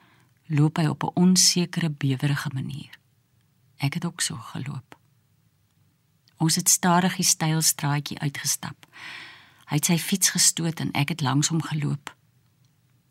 loop 0.46 0.78
hy 0.78 0.86
op 0.86 1.04
'n 1.04 1.16
onsekere 1.16 1.90
bewerige 1.90 2.50
manier. 2.54 3.00
Ek 3.78 3.94
het 3.94 4.06
ook 4.06 4.22
so 4.22 4.36
geloop. 4.36 4.99
Ons 6.40 6.56
het 6.56 6.70
stadig 6.72 7.18
die 7.20 7.28
steil 7.28 7.62
straatjie 7.62 8.20
uitgestap. 8.20 8.88
Hy 9.70 9.78
het 9.78 9.90
sy 9.92 9.98
fiets 10.00 10.32
gestoot 10.34 10.80
en 10.80 10.94
ek 10.98 11.12
het 11.14 11.22
langs 11.22 11.52
hom 11.52 11.62
geloop. 11.62 12.14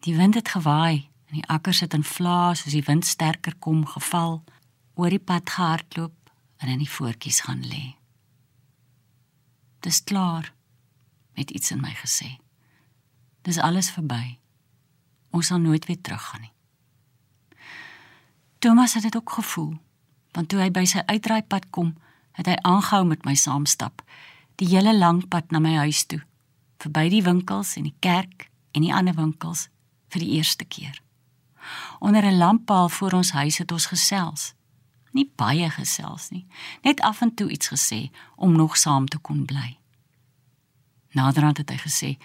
Die 0.07 0.17
wind 0.17 0.35
het 0.39 0.49
gewaai 0.49 1.09
en 1.29 1.35
die 1.37 1.47
akkers 1.47 1.83
het 1.85 1.95
in 1.95 2.07
vlae 2.07 2.57
soos 2.57 2.73
die 2.73 2.85
wind 2.87 3.07
sterker 3.07 3.55
kom 3.61 3.85
geval, 3.87 4.41
oor 4.97 5.13
die 5.13 5.23
pad 5.23 5.51
gehardloop 5.51 6.33
en 6.59 6.73
in 6.73 6.81
die 6.81 6.91
voetjies 6.91 7.43
gaan 7.45 7.63
lê. 7.69 7.95
Dis 9.85 10.01
klaar, 10.05 10.53
het 11.39 11.51
iets 11.51 11.71
in 11.71 11.85
my 11.85 11.93
gesê. 12.01 12.39
Dis 13.47 13.61
alles 13.63 13.93
verby. 13.95 14.39
Ons 15.31 15.53
sal 15.53 15.61
nooit 15.63 15.85
weer 15.87 16.01
teruggaan 16.01 16.49
nie. 16.49 16.55
Thomas 18.59 18.97
het 18.99 19.05
dit 19.07 19.17
ook 19.17 19.31
gevoel, 19.31 19.77
want 20.35 20.49
toe 20.49 20.59
hy 20.59 20.71
by 20.75 20.83
sy 20.89 21.05
uitdraaipad 21.07 21.69
kom, 21.71 21.93
het 22.39 22.47
hy 22.47 22.57
aangehou 22.63 23.05
met 23.05 23.27
my 23.27 23.35
saamstap, 23.35 24.03
die 24.59 24.69
hele 24.71 24.95
lang 24.97 25.25
pad 25.29 25.51
na 25.51 25.59
my 25.63 25.75
huis 25.83 26.07
toe 26.07 26.23
verby 26.79 27.09
die 27.11 27.23
winkels 27.27 27.75
en 27.79 27.89
die 27.89 27.97
kerk 28.05 28.47
en 28.77 28.85
die 28.87 28.95
ander 28.95 29.17
winkels 29.19 29.67
vir 30.13 30.23
die 30.23 30.37
eerste 30.39 30.65
keer. 30.65 31.01
Onder 31.99 32.25
'n 32.25 32.39
lamppaal 32.39 32.89
voor 32.89 33.13
ons 33.13 33.31
huis 33.31 33.59
het 33.59 33.73
ons 33.73 33.87
gesels. 33.87 34.55
Nie 35.13 35.31
baie 35.37 35.71
gesels 35.71 36.31
nie, 36.31 36.47
net 36.83 37.01
af 37.01 37.21
en 37.21 37.35
toe 37.35 37.51
iets 37.51 37.69
gesê 37.69 38.11
om 38.37 38.53
nog 38.53 38.77
saam 38.77 39.07
te 39.07 39.19
kon 39.19 39.45
bly. 39.45 39.79
Naderhand 41.11 41.57
het 41.57 41.71
hy 41.71 41.77
gesê: 41.77 42.19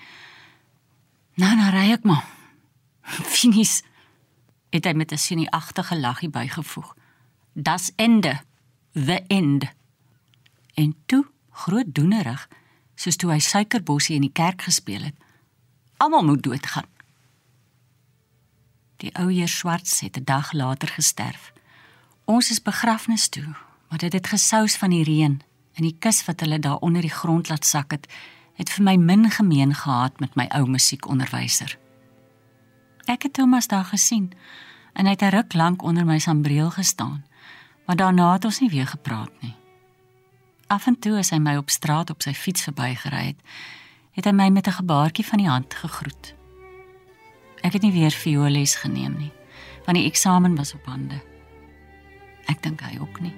"Nou, 1.36 1.56
nou 1.56 1.70
ry 1.72 1.92
ek 1.92 2.04
maar." 2.04 2.26
Finis 3.36 3.84
het 4.70 4.86
hy 4.86 4.94
met 4.94 5.12
'n 5.12 5.18
sinieagtige 5.18 6.00
laggie 6.00 6.30
bygevoeg. 6.30 6.96
"Das 7.54 7.92
ende. 7.96 8.42
The 8.94 9.24
end." 9.28 9.74
En 10.74 10.96
toe, 11.06 11.26
groot 11.52 11.88
doenerig, 11.88 12.48
soos 12.96 13.16
toe 13.16 13.32
hy 13.32 13.40
suikerbossie 13.40 14.16
in 14.16 14.26
die 14.28 14.34
kerk 14.34 14.62
gespeel 14.62 15.04
het. 15.10 15.16
Almal 15.98 16.26
moet 16.26 16.44
doodgaan. 16.44 16.90
Die 19.04 19.12
ou 19.20 19.28
heer 19.32 19.52
Swarts 19.52 20.00
het 20.00 20.18
'n 20.18 20.24
dag 20.24 20.52
later 20.52 20.88
gesterf. 20.88 21.54
Ons 22.26 22.52
is 22.52 22.62
begrafnis 22.62 23.28
toe, 23.28 23.56
maar 23.90 23.98
dit 23.98 24.14
het 24.14 24.28
gesous 24.28 24.76
van 24.78 24.90
die 24.90 25.04
reën 25.04 25.42
en 25.74 25.84
die 25.84 25.96
kus 26.00 26.26
wat 26.26 26.40
hulle 26.40 26.60
daar 26.60 26.78
onder 26.78 27.02
die 27.02 27.12
grond 27.12 27.50
laat 27.50 27.66
sak 27.66 27.92
het, 27.92 28.08
het 28.54 28.70
vir 28.70 28.84
my 28.84 28.96
min 28.96 29.32
gemeen 29.32 29.74
gehad 29.76 30.20
met 30.20 30.36
my 30.36 30.46
ou 30.50 30.66
musiekonderwyser. 30.70 31.78
Ek 33.06 33.24
het 33.24 33.34
Thomas 33.34 33.68
daar 33.68 33.86
gesien 33.86 34.32
en 34.94 35.06
hy 35.06 35.12
het 35.12 35.22
'n 35.22 35.36
ruk 35.36 35.54
lank 35.54 35.82
onder 35.82 36.06
my 36.06 36.20
sambreel 36.20 36.72
gestaan, 36.72 37.26
maar 37.86 37.96
daarna 37.96 38.34
het 38.34 38.46
ons 38.46 38.60
nie 38.60 38.70
weer 38.70 38.88
gepraat 38.88 39.42
nie. 39.42 39.56
Af 40.74 40.88
en 40.88 40.96
toe 41.00 41.20
as 41.22 41.30
hy 41.30 41.38
my 41.38 41.54
op 41.60 41.70
straat 41.70 42.10
op 42.10 42.24
sy 42.26 42.32
fiets 42.34 42.64
verbygery 42.66 43.28
het, 43.28 43.42
het 44.18 44.26
hy 44.26 44.32
my 44.34 44.48
met 44.50 44.68
'n 44.68 44.80
gebaartjie 44.82 45.26
van 45.26 45.38
die 45.38 45.50
hand 45.50 45.74
gegroet. 45.74 46.34
Ek 47.62 47.74
het 47.74 47.82
nie 47.82 47.92
weer 47.92 48.12
vioolles 48.12 48.76
geneem 48.76 49.14
nie, 49.18 49.32
want 49.86 49.98
die 49.98 50.08
eksamen 50.10 50.56
was 50.56 50.74
op 50.74 50.86
hande. 50.86 51.22
Ek 52.50 52.64
dink 52.64 52.82
hy 52.82 52.98
ook 53.00 53.20
nie. 53.22 53.34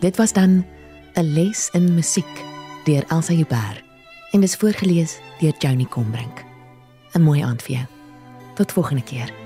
Dit 0.00 0.16
was 0.16 0.32
dan 0.32 0.64
'n 1.14 1.32
les 1.34 1.70
in 1.72 1.94
musiek 1.94 2.44
deur 2.84 3.04
Elsa 3.08 3.32
Huber 3.34 3.84
en 4.32 4.40
dis 4.40 4.56
voorgeles 4.56 5.18
deur 5.40 5.54
Joni 5.58 5.86
Combrink. 5.86 6.44
'n 7.12 7.22
Mooi 7.22 7.42
aand 7.42 7.62
vir 7.62 7.76
jou. 7.76 7.95
Tot 8.56 8.72
volgende 8.72 9.02
keer. 9.02 9.45